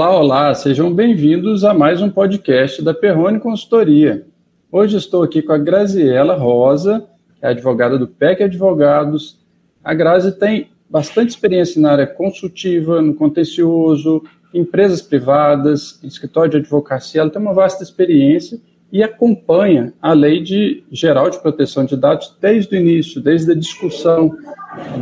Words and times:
Olá, 0.00 0.18
olá, 0.18 0.54
sejam 0.54 0.90
bem-vindos 0.90 1.62
a 1.62 1.74
mais 1.74 2.00
um 2.00 2.08
podcast 2.08 2.80
da 2.80 2.94
Perrone 2.94 3.38
Consultoria. 3.38 4.26
Hoje 4.72 4.96
estou 4.96 5.22
aqui 5.22 5.42
com 5.42 5.52
a 5.52 5.58
Graziela 5.58 6.36
Rosa, 6.36 7.06
que 7.38 7.44
é 7.44 7.50
advogada 7.50 7.98
do 7.98 8.08
PEC 8.08 8.44
Advogados. 8.44 9.38
A 9.84 9.92
Grazi 9.92 10.32
tem 10.32 10.70
bastante 10.88 11.28
experiência 11.28 11.82
na 11.82 11.92
área 11.92 12.06
consultiva, 12.06 13.02
no 13.02 13.12
contencioso, 13.12 14.24
empresas 14.54 15.02
privadas, 15.02 16.02
escritório 16.02 16.52
de 16.52 16.56
advocacia, 16.56 17.20
ela 17.20 17.28
tem 17.28 17.42
uma 17.42 17.52
vasta 17.52 17.84
experiência 17.84 18.58
e 18.92 19.02
acompanha 19.02 19.92
a 20.00 20.12
Lei 20.12 20.42
de 20.42 20.84
Geral 20.90 21.30
de 21.30 21.38
Proteção 21.38 21.84
de 21.84 21.96
Dados 21.96 22.36
desde 22.40 22.76
o 22.76 22.78
início, 22.78 23.20
desde 23.20 23.52
a 23.52 23.54
discussão, 23.54 24.32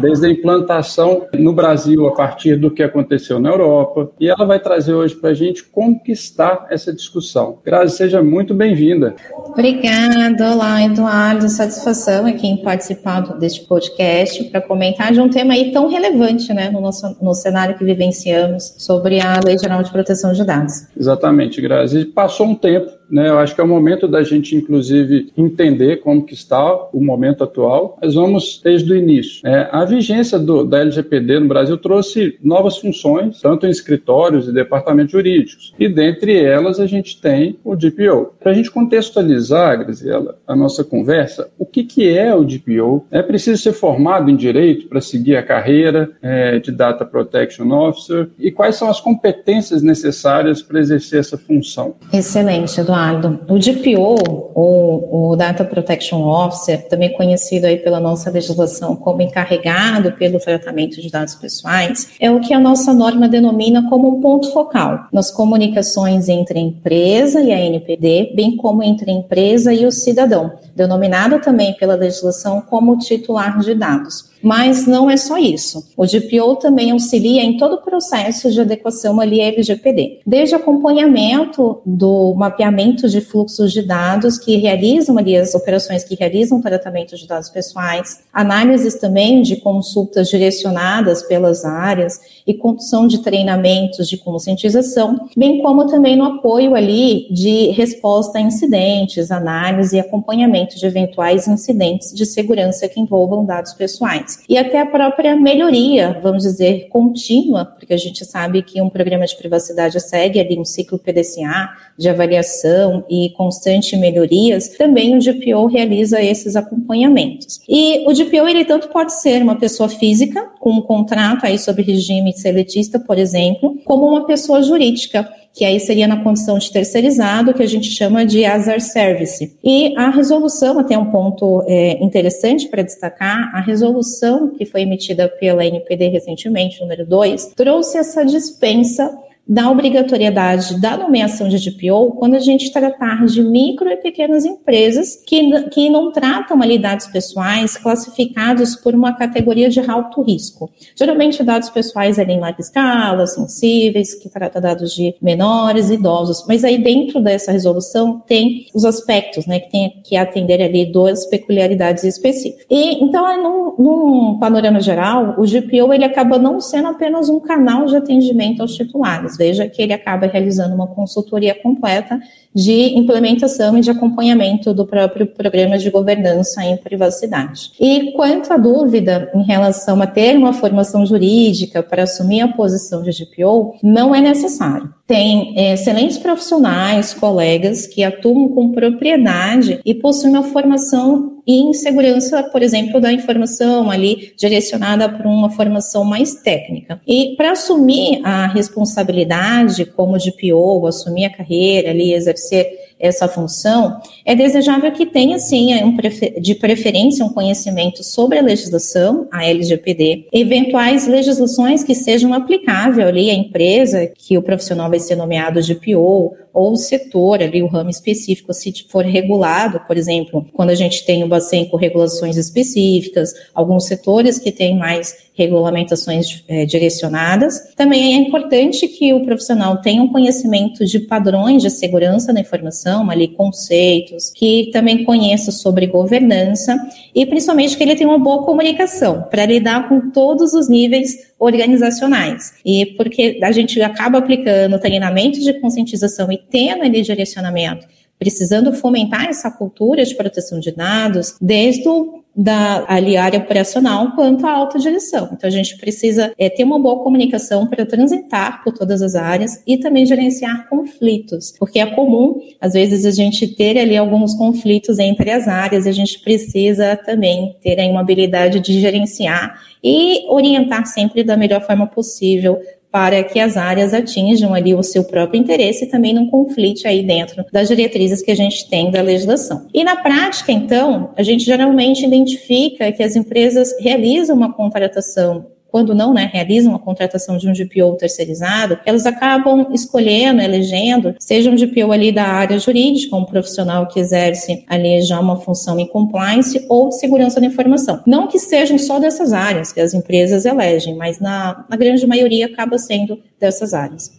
desde 0.00 0.26
a 0.26 0.30
implantação 0.30 1.26
no 1.34 1.52
Brasil 1.52 2.06
a 2.06 2.14
partir 2.14 2.56
do 2.56 2.70
que 2.70 2.82
aconteceu 2.82 3.38
na 3.38 3.50
Europa. 3.50 4.10
E 4.20 4.28
ela 4.28 4.44
vai 4.44 4.58
trazer 4.58 4.94
hoje 4.94 5.14
para 5.14 5.30
a 5.30 5.34
gente 5.34 5.64
como 5.64 6.02
que 6.02 6.12
está 6.12 6.66
essa 6.70 6.92
discussão. 6.92 7.58
Grazi, 7.64 7.96
seja 7.96 8.22
muito 8.22 8.54
bem-vinda. 8.54 9.14
Obrigada, 9.46 10.52
olá 10.52 10.82
Eduardo, 10.82 11.48
satisfação 11.48 12.26
aqui 12.26 12.46
em 12.46 12.56
participar 12.58 13.20
deste 13.38 13.66
podcast 13.66 14.44
para 14.44 14.60
comentar 14.60 15.12
de 15.12 15.20
um 15.20 15.28
tema 15.28 15.54
aí 15.54 15.72
tão 15.72 15.88
relevante 15.88 16.52
né, 16.52 16.70
no, 16.70 16.80
nosso, 16.80 17.16
no 17.20 17.34
cenário 17.34 17.76
que 17.76 17.84
vivenciamos 17.84 18.74
sobre 18.78 19.20
a 19.20 19.40
Lei 19.44 19.58
Geral 19.58 19.82
de 19.82 19.90
Proteção 19.90 20.32
de 20.32 20.44
Dados. 20.44 20.86
Exatamente, 20.96 21.60
Grazi. 21.60 22.04
Passou 22.04 22.46
um 22.46 22.54
tempo 22.54 22.97
né? 23.10 23.28
Eu 23.28 23.38
acho 23.38 23.54
que 23.54 23.60
é 23.60 23.64
o 23.64 23.68
momento 23.68 24.06
da 24.06 24.22
gente, 24.22 24.54
inclusive, 24.54 25.32
entender 25.36 25.98
como 25.98 26.24
que 26.24 26.34
está 26.34 26.88
o 26.92 27.00
momento 27.00 27.44
atual. 27.44 27.98
Mas 28.00 28.14
vamos 28.14 28.60
desde 28.62 28.92
o 28.92 28.96
início. 28.96 29.46
É, 29.46 29.68
a 29.72 29.84
vigência 29.84 30.38
do, 30.38 30.64
da 30.64 30.80
LGPD 30.80 31.40
no 31.40 31.48
Brasil 31.48 31.76
trouxe 31.76 32.38
novas 32.42 32.78
funções, 32.78 33.40
tanto 33.40 33.66
em 33.66 33.70
escritórios 33.70 34.48
e 34.48 34.52
departamentos 34.52 35.12
jurídicos. 35.12 35.74
E 35.78 35.88
dentre 35.88 36.38
elas 36.38 36.78
a 36.80 36.86
gente 36.86 37.20
tem 37.20 37.58
o 37.64 37.74
DPO. 37.74 38.34
Para 38.38 38.52
a 38.52 38.54
gente 38.54 38.70
contextualizar, 38.70 39.78
Graziela, 39.78 40.38
a 40.46 40.54
nossa 40.54 40.84
conversa, 40.84 41.50
o 41.58 41.64
que, 41.64 41.84
que 41.84 42.08
é 42.08 42.34
o 42.34 42.44
DPO? 42.44 43.06
É 43.10 43.22
preciso 43.22 43.62
ser 43.62 43.72
formado 43.72 44.30
em 44.30 44.36
direito 44.36 44.88
para 44.88 45.00
seguir 45.00 45.36
a 45.36 45.42
carreira 45.42 46.10
é, 46.22 46.58
de 46.58 46.70
Data 46.70 47.04
Protection 47.04 47.70
Officer? 47.70 48.28
E 48.38 48.50
quais 48.50 48.76
são 48.76 48.88
as 48.88 49.00
competências 49.00 49.82
necessárias 49.82 50.62
para 50.62 50.80
exercer 50.80 51.20
essa 51.20 51.38
função? 51.38 51.94
Excelente, 52.12 52.80
Eduardo. 52.80 52.97
Eduardo. 52.98 53.40
O 53.48 53.58
DPO, 53.58 54.50
ou 54.54 55.30
o 55.30 55.36
Data 55.36 55.64
Protection 55.64 56.22
Officer, 56.26 56.88
também 56.88 57.12
conhecido 57.12 57.66
aí 57.66 57.76
pela 57.76 58.00
nossa 58.00 58.30
legislação 58.30 58.96
como 58.96 59.22
encarregado 59.22 60.12
pelo 60.12 60.38
tratamento 60.38 61.00
de 61.00 61.10
dados 61.10 61.34
pessoais, 61.34 62.10
é 62.18 62.30
o 62.30 62.40
que 62.40 62.52
a 62.52 62.58
nossa 62.58 62.92
norma 62.92 63.28
denomina 63.28 63.88
como 63.88 64.08
um 64.08 64.20
ponto 64.20 64.52
focal 64.52 65.06
nas 65.12 65.30
comunicações 65.30 66.28
entre 66.28 66.58
a 66.58 66.62
empresa 66.62 67.40
e 67.40 67.52
a 67.52 67.60
NPD, 67.60 68.32
bem 68.34 68.56
como 68.56 68.82
entre 68.82 69.10
a 69.10 69.14
empresa 69.14 69.72
e 69.72 69.86
o 69.86 69.92
cidadão, 69.92 70.52
denominada 70.74 71.38
também 71.38 71.74
pela 71.74 71.94
legislação 71.94 72.60
como 72.60 72.98
titular 72.98 73.58
de 73.60 73.74
dados. 73.74 74.28
Mas 74.42 74.86
não 74.86 75.10
é 75.10 75.16
só 75.16 75.36
isso. 75.36 75.88
O 75.96 76.06
DPO 76.06 76.56
também 76.56 76.90
auxilia 76.90 77.42
em 77.42 77.56
todo 77.56 77.74
o 77.74 77.82
processo 77.82 78.50
de 78.50 78.60
adequação 78.60 79.20
ali 79.20 79.40
à 79.40 79.46
LGPD, 79.46 80.20
desde 80.26 80.54
acompanhamento 80.54 81.80
do 81.84 82.34
mapeamento 82.34 83.08
de 83.08 83.20
fluxos 83.20 83.72
de 83.72 83.82
dados 83.82 84.38
que 84.38 84.56
realizam 84.56 85.18
ali 85.18 85.36
as 85.36 85.54
operações 85.54 86.04
que 86.04 86.14
realizam 86.14 86.60
tratamento 86.60 87.16
de 87.16 87.26
dados 87.26 87.48
pessoais, 87.48 88.20
análises 88.32 88.94
também 88.94 89.42
de 89.42 89.56
consultas 89.56 90.28
direcionadas 90.28 91.22
pelas 91.22 91.64
áreas 91.64 92.20
e 92.46 92.54
condução 92.54 93.06
de 93.06 93.18
treinamentos 93.18 94.08
de 94.08 94.16
conscientização, 94.16 95.28
bem 95.36 95.62
como 95.62 95.86
também 95.86 96.16
no 96.16 96.24
apoio 96.24 96.74
ali 96.74 97.26
de 97.30 97.70
resposta 97.70 98.38
a 98.38 98.40
incidentes, 98.40 99.30
análise 99.30 99.96
e 99.96 100.00
acompanhamento 100.00 100.78
de 100.78 100.86
eventuais 100.86 101.48
incidentes 101.48 102.12
de 102.12 102.24
segurança 102.24 102.88
que 102.88 103.00
envolvam 103.00 103.44
dados 103.44 103.72
pessoais 103.72 104.27
e 104.48 104.56
até 104.56 104.80
a 104.80 104.86
própria 104.86 105.36
melhoria, 105.36 106.18
vamos 106.22 106.42
dizer, 106.42 106.88
contínua, 106.88 107.64
porque 107.64 107.94
a 107.94 107.96
gente 107.96 108.24
sabe 108.24 108.62
que 108.62 108.80
um 108.80 108.88
programa 108.88 109.26
de 109.26 109.36
privacidade 109.36 110.00
segue 110.00 110.40
ali 110.40 110.58
um 110.58 110.64
ciclo 110.64 110.98
PDCA 110.98 111.70
de 111.96 112.08
avaliação 112.08 113.04
e 113.08 113.30
constante 113.30 113.96
melhorias, 113.96 114.68
também 114.68 115.16
o 115.16 115.18
DPO 115.18 115.66
realiza 115.66 116.22
esses 116.22 116.56
acompanhamentos. 116.56 117.60
E 117.68 118.04
o 118.06 118.12
DPO, 118.12 118.48
ele 118.48 118.64
tanto 118.64 118.88
pode 118.88 119.12
ser 119.14 119.42
uma 119.42 119.56
pessoa 119.56 119.88
física, 119.88 120.50
com 120.58 120.70
um 120.70 120.82
contrato 120.82 121.44
aí 121.44 121.58
sobre 121.58 121.82
regime 121.82 122.32
seletista, 122.32 122.98
por 122.98 123.18
exemplo, 123.18 123.76
como 123.84 124.06
uma 124.06 124.26
pessoa 124.26 124.62
jurídica, 124.62 125.28
que 125.52 125.64
aí 125.64 125.80
seria 125.80 126.06
na 126.06 126.22
condição 126.22 126.58
de 126.58 126.70
terceirizado, 126.70 127.52
que 127.52 127.62
a 127.62 127.66
gente 127.66 127.90
chama 127.90 128.24
de 128.24 128.44
as 128.44 128.64
service. 128.92 129.56
E 129.62 129.94
a 129.96 130.10
resolução, 130.10 130.78
até 130.78 130.96
um 130.96 131.10
ponto 131.10 131.64
é, 131.66 132.02
interessante 132.02 132.68
para 132.68 132.82
destacar, 132.82 133.50
a 133.54 133.60
resolução 133.60 134.50
que 134.50 134.64
foi 134.64 134.82
emitida 134.82 135.28
pela 135.28 135.64
NPD 135.64 136.08
recentemente, 136.08 136.80
número 136.80 137.04
2, 137.04 137.54
trouxe 137.56 137.98
essa 137.98 138.24
dispensa 138.24 139.10
da 139.48 139.70
obrigatoriedade 139.70 140.78
da 140.78 140.96
nomeação 140.96 141.48
de 141.48 141.58
DPO 141.58 142.16
quando 142.18 142.34
a 142.34 142.38
gente 142.38 142.70
tratar 142.70 143.24
de 143.24 143.40
micro 143.40 143.88
e 143.88 143.96
pequenas 143.96 144.44
empresas 144.44 145.16
que, 145.26 145.62
que 145.70 145.88
não 145.88 146.12
tratam 146.12 146.60
ali 146.60 146.78
dados 146.78 147.06
pessoais 147.06 147.76
classificados 147.76 148.76
por 148.76 148.94
uma 148.94 149.14
categoria 149.14 149.70
de 149.70 149.80
alto 149.80 150.20
risco. 150.22 150.70
Geralmente 150.94 151.42
dados 151.42 151.70
pessoais 151.70 152.18
ali 152.18 152.34
em 152.34 152.40
larga 152.40 152.60
escala, 152.60 153.26
sensíveis, 153.26 154.14
que 154.14 154.28
trata 154.28 154.60
dados 154.60 154.92
de 154.92 155.14
menores, 155.22 155.88
idosos, 155.90 156.44
mas 156.46 156.62
aí 156.62 156.76
dentro 156.76 157.20
dessa 157.22 157.50
resolução 157.50 158.22
tem 158.26 158.66
os 158.74 158.84
aspectos, 158.84 159.46
né, 159.46 159.60
que 159.60 159.70
tem 159.70 160.02
que 160.04 160.16
atender 160.16 160.60
ali 160.60 160.84
duas 160.84 161.24
peculiaridades 161.26 162.04
específicas. 162.04 162.66
E 162.70 163.02
então, 163.02 163.24
num, 163.42 163.74
num 163.78 164.38
panorama 164.38 164.80
geral, 164.80 165.36
o 165.38 165.44
GPO 165.44 165.92
ele 165.94 166.04
acaba 166.04 166.38
não 166.38 166.60
sendo 166.60 166.88
apenas 166.88 167.30
um 167.30 167.40
canal 167.40 167.86
de 167.86 167.96
atendimento 167.96 168.60
aos 168.60 168.74
titulares, 168.74 169.37
veja 169.38 169.68
que 169.68 169.80
ele 169.80 169.92
acaba 169.92 170.26
realizando 170.26 170.74
uma 170.74 170.88
consultoria 170.88 171.54
completa 171.54 172.20
de 172.54 172.98
implementação 172.98 173.78
e 173.78 173.80
de 173.80 173.90
acompanhamento 173.90 174.74
do 174.74 174.84
próprio 174.84 175.26
programa 175.26 175.78
de 175.78 175.90
governança 175.90 176.64
em 176.64 176.76
privacidade. 176.76 177.70
E 177.78 178.12
quanto 178.12 178.52
à 178.52 178.56
dúvida 178.56 179.30
em 179.34 179.42
relação 179.42 180.02
a 180.02 180.06
ter 180.06 180.36
uma 180.36 180.52
formação 180.52 181.06
jurídica 181.06 181.82
para 181.82 182.02
assumir 182.02 182.40
a 182.40 182.48
posição 182.48 183.02
de 183.02 183.10
GPO, 183.10 183.76
não 183.82 184.12
é 184.14 184.20
necessário. 184.20 184.92
Tem 185.06 185.54
é, 185.56 185.74
excelentes 185.74 186.18
profissionais, 186.18 187.14
colegas 187.14 187.86
que 187.86 188.02
atuam 188.02 188.48
com 188.48 188.72
propriedade 188.72 189.80
e 189.84 189.94
possuem 189.94 190.32
uma 190.32 190.42
formação 190.42 191.37
em 191.48 191.72
segurança, 191.72 192.42
por 192.42 192.62
exemplo, 192.62 193.00
da 193.00 193.10
informação 193.10 193.90
ali 193.90 194.34
direcionada 194.36 195.08
para 195.08 195.26
uma 195.26 195.48
formação 195.48 196.04
mais 196.04 196.34
técnica. 196.34 197.00
E 197.06 197.34
para 197.36 197.52
assumir 197.52 198.20
a 198.22 198.46
responsabilidade 198.46 199.86
como 199.86 200.18
DPO, 200.18 200.86
assumir 200.86 201.24
a 201.24 201.30
carreira 201.34 201.88
ali, 201.88 202.12
exercer 202.12 202.87
essa 202.98 203.28
função, 203.28 204.00
é 204.24 204.34
desejável 204.34 204.90
que 204.92 205.06
tenha, 205.06 205.38
sim, 205.38 205.74
um 205.82 205.96
de 206.40 206.54
preferência, 206.54 207.24
um 207.24 207.32
conhecimento 207.32 208.02
sobre 208.02 208.38
a 208.38 208.42
legislação, 208.42 209.28
a 209.30 209.46
LGPD, 209.46 210.28
eventuais 210.32 211.06
legislações 211.06 211.84
que 211.84 211.94
sejam 211.94 212.32
aplicáveis 212.34 213.06
ali 213.06 213.30
à 213.30 213.34
empresa 213.34 214.06
que 214.06 214.36
o 214.36 214.42
profissional 214.42 214.88
vai 214.88 214.98
ser 214.98 215.16
nomeado 215.16 215.62
de 215.62 215.74
PO, 215.74 216.34
ou 216.58 216.72
o 216.72 216.76
setor 216.76 217.40
ali, 217.40 217.62
o 217.62 217.68
ramo 217.68 217.90
específico, 217.90 218.52
se 218.52 218.72
for 218.88 219.04
regulado, 219.04 219.80
por 219.86 219.96
exemplo, 219.96 220.44
quando 220.52 220.70
a 220.70 220.74
gente 220.74 221.04
tem 221.04 221.22
o 221.22 221.28
Bacen 221.28 221.66
com 221.66 221.76
regulações 221.76 222.36
específicas, 222.36 223.32
alguns 223.54 223.84
setores 223.84 224.38
que 224.38 224.50
têm 224.50 224.76
mais 224.76 225.27
regulamentações 225.38 226.42
é, 226.48 226.66
direcionadas. 226.66 227.72
Também 227.76 228.14
é 228.14 228.16
importante 228.16 228.88
que 228.88 229.14
o 229.14 229.24
profissional 229.24 229.80
tenha 229.80 230.02
um 230.02 230.08
conhecimento 230.08 230.84
de 230.84 230.98
padrões 230.98 231.62
de 231.62 231.70
segurança 231.70 232.32
da 232.32 232.40
informação, 232.40 233.08
ali 233.08 233.28
conceitos, 233.28 234.30
que 234.34 234.68
também 234.72 235.04
conheça 235.04 235.52
sobre 235.52 235.86
governança 235.86 236.76
e 237.14 237.24
principalmente 237.24 237.76
que 237.76 237.82
ele 237.84 237.94
tenha 237.94 238.10
uma 238.10 238.18
boa 238.18 238.42
comunicação 238.44 239.22
para 239.30 239.46
lidar 239.46 239.88
com 239.88 240.10
todos 240.10 240.52
os 240.54 240.68
níveis 240.68 241.28
organizacionais. 241.38 242.54
E 242.66 242.86
porque 242.96 243.38
a 243.40 243.52
gente 243.52 243.80
acaba 243.80 244.18
aplicando 244.18 244.80
treinamento 244.80 245.38
de 245.38 245.52
conscientização 245.60 246.32
e 246.32 246.36
tendo 246.36 246.82
ali 246.82 247.00
direcionamento 247.00 247.86
precisando 248.18 248.72
fomentar 248.72 249.26
essa 249.26 249.48
cultura 249.48 250.04
de 250.04 250.12
proteção 250.14 250.58
de 250.58 250.72
dados 250.72 251.36
desde 251.40 251.88
o 251.88 252.24
da 252.36 252.84
ali, 252.88 253.16
área 253.16 253.38
operacional 253.38 254.12
quanto 254.12 254.46
à 254.46 254.52
alta 254.52 254.78
direção. 254.78 255.28
Então, 255.32 255.48
a 255.48 255.50
gente 255.50 255.76
precisa 255.76 256.32
é, 256.38 256.48
ter 256.48 256.64
uma 256.64 256.78
boa 256.78 257.02
comunicação 257.02 257.66
para 257.66 257.84
transitar 257.84 258.62
por 258.62 258.72
todas 258.72 259.02
as 259.02 259.14
áreas 259.14 259.62
e 259.66 259.76
também 259.76 260.06
gerenciar 260.06 260.68
conflitos, 260.68 261.52
porque 261.58 261.80
é 261.80 261.86
comum, 261.86 262.40
às 262.60 262.74
vezes, 262.74 263.04
a 263.04 263.10
gente 263.10 263.46
ter 263.46 263.76
ali 263.78 263.96
alguns 263.96 264.34
conflitos 264.34 264.98
entre 264.98 265.30
as 265.30 265.48
áreas 265.48 265.86
e 265.86 265.88
a 265.88 265.92
gente 265.92 266.20
precisa 266.20 266.96
também 266.96 267.56
ter 267.60 267.80
aí 267.80 267.90
uma 267.90 268.00
habilidade 268.00 268.60
de 268.60 268.80
gerenciar 268.80 269.60
e 269.82 270.24
orientar 270.28 270.86
sempre 270.86 271.22
da 271.22 271.36
melhor 271.36 271.60
forma 271.64 271.86
possível 271.86 272.60
para 272.90 273.22
que 273.22 273.38
as 273.38 273.56
áreas 273.56 273.92
atinjam 273.92 274.54
ali 274.54 274.74
o 274.74 274.82
seu 274.82 275.04
próprio 275.04 275.40
interesse 275.40 275.84
e 275.84 275.88
também 275.88 276.14
não 276.14 276.28
conflite 276.28 276.86
aí 276.86 277.02
dentro 277.02 277.44
das 277.52 277.68
diretrizes 277.68 278.22
que 278.22 278.30
a 278.30 278.36
gente 278.36 278.68
tem 278.68 278.90
da 278.90 279.02
legislação. 279.02 279.66
E 279.74 279.84
na 279.84 279.96
prática, 279.96 280.50
então, 280.50 281.10
a 281.16 281.22
gente 281.22 281.44
geralmente 281.44 282.04
identifica 282.04 282.90
que 282.92 283.02
as 283.02 283.14
empresas 283.14 283.74
realizam 283.80 284.36
uma 284.36 284.52
contratação 284.52 285.46
quando 285.70 285.94
não 285.94 286.12
né, 286.12 286.30
realizam 286.32 286.74
a 286.74 286.78
contratação 286.78 287.36
de 287.36 287.48
um 287.48 287.52
DPO 287.52 287.96
terceirizado, 287.96 288.78
elas 288.84 289.06
acabam 289.06 289.66
escolhendo, 289.72 290.40
elegendo, 290.40 291.14
seja 291.18 291.50
um 291.50 291.54
DPO 291.54 291.92
ali 291.92 292.10
da 292.10 292.24
área 292.24 292.58
jurídica, 292.58 293.16
um 293.16 293.24
profissional 293.24 293.86
que 293.86 294.00
exerce 294.00 294.64
ali 294.68 295.00
já 295.02 295.20
uma 295.20 295.36
função 295.36 295.78
em 295.78 295.86
compliance 295.86 296.64
ou 296.68 296.88
de 296.88 296.98
segurança 296.98 297.40
da 297.40 297.46
informação. 297.46 298.02
Não 298.06 298.26
que 298.26 298.38
sejam 298.38 298.78
só 298.78 298.98
dessas 298.98 299.32
áreas 299.32 299.72
que 299.72 299.80
as 299.80 299.94
empresas 299.94 300.44
elegem, 300.44 300.96
mas 300.96 301.20
na, 301.20 301.64
na 301.68 301.76
grande 301.76 302.06
maioria 302.06 302.46
acaba 302.46 302.78
sendo 302.78 303.18
dessas 303.38 303.74
áreas. 303.74 304.10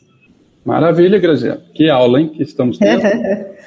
Maravilha, 0.64 1.18
Graziela. 1.18 1.62
Que 1.74 1.90
aula, 1.90 2.22
hein, 2.22 2.30
que 2.30 2.44
estamos 2.44 2.78
tendo. 2.78 3.02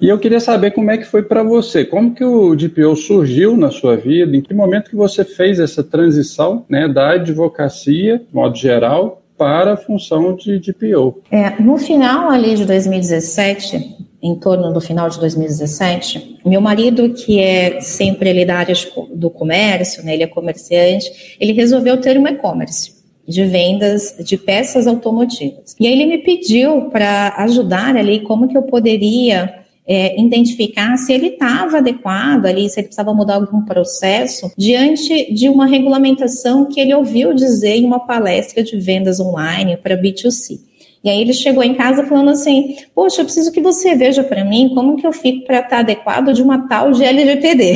E 0.00 0.08
eu 0.08 0.18
queria 0.18 0.40
saber 0.40 0.72
como 0.72 0.90
é 0.90 0.98
que 0.98 1.04
foi 1.04 1.22
para 1.22 1.42
você, 1.42 1.84
como 1.84 2.14
que 2.14 2.24
o 2.24 2.54
DPO 2.54 2.94
surgiu 2.96 3.56
na 3.56 3.70
sua 3.70 3.96
vida, 3.96 4.36
em 4.36 4.42
que 4.42 4.52
momento 4.52 4.90
que 4.90 4.96
você 4.96 5.24
fez 5.24 5.58
essa 5.58 5.82
transição 5.82 6.66
né, 6.68 6.86
da 6.86 7.12
advocacia, 7.12 8.18
de 8.18 8.34
modo 8.34 8.56
geral, 8.56 9.22
para 9.38 9.72
a 9.72 9.76
função 9.76 10.36
de 10.36 10.58
DPO? 10.58 11.22
É, 11.30 11.60
no 11.62 11.78
final 11.78 12.30
ali 12.30 12.54
de 12.56 12.66
2017, 12.66 13.96
em 14.22 14.34
torno 14.34 14.70
do 14.72 14.80
final 14.82 15.08
de 15.08 15.18
2017, 15.18 16.40
meu 16.44 16.60
marido, 16.60 17.10
que 17.14 17.40
é 17.40 17.80
sempre 17.80 18.30
ali 18.30 18.44
da 18.44 18.56
área 18.56 18.74
do 19.14 19.30
comércio, 19.30 20.04
né, 20.04 20.12
ele 20.14 20.24
é 20.24 20.26
comerciante, 20.26 21.36
ele 21.40 21.52
resolveu 21.52 21.96
ter 21.98 22.18
um 22.18 22.26
e-commerce 22.26 22.96
de 23.26 23.44
vendas 23.44 24.14
de 24.20 24.36
peças 24.36 24.86
automotivas. 24.86 25.74
E 25.80 25.86
aí 25.86 25.92
ele 25.92 26.06
me 26.06 26.18
pediu 26.18 26.90
para 26.90 27.34
ajudar 27.38 27.96
ali 27.96 28.20
como 28.20 28.46
que 28.46 28.56
eu 28.56 28.62
poderia 28.62 29.65
é, 29.86 30.20
identificar 30.20 30.96
se 30.96 31.12
ele 31.12 31.28
estava 31.28 31.78
adequado 31.78 32.46
ali, 32.46 32.68
se 32.68 32.80
ele 32.80 32.88
precisava 32.88 33.14
mudar 33.14 33.36
algum 33.36 33.62
processo, 33.64 34.50
diante 34.56 35.32
de 35.32 35.48
uma 35.48 35.66
regulamentação 35.66 36.66
que 36.66 36.80
ele 36.80 36.94
ouviu 36.94 37.32
dizer 37.32 37.76
em 37.76 37.84
uma 37.84 38.00
palestra 38.00 38.62
de 38.62 38.76
vendas 38.78 39.20
online 39.20 39.76
para 39.76 39.96
B2C. 39.96 40.58
E 41.04 41.08
aí 41.08 41.20
ele 41.20 41.32
chegou 41.32 41.62
em 41.62 41.74
casa 41.74 42.04
falando 42.04 42.30
assim: 42.30 42.74
Poxa, 42.92 43.20
eu 43.20 43.24
preciso 43.24 43.52
que 43.52 43.60
você 43.60 43.94
veja 43.94 44.24
para 44.24 44.44
mim 44.44 44.72
como 44.74 44.96
que 44.96 45.06
eu 45.06 45.12
fico 45.12 45.46
para 45.46 45.58
estar 45.58 45.68
tá 45.68 45.78
adequado 45.78 46.32
de 46.32 46.42
uma 46.42 46.66
tal 46.66 46.90
de 46.90 47.04
LGPD. 47.04 47.74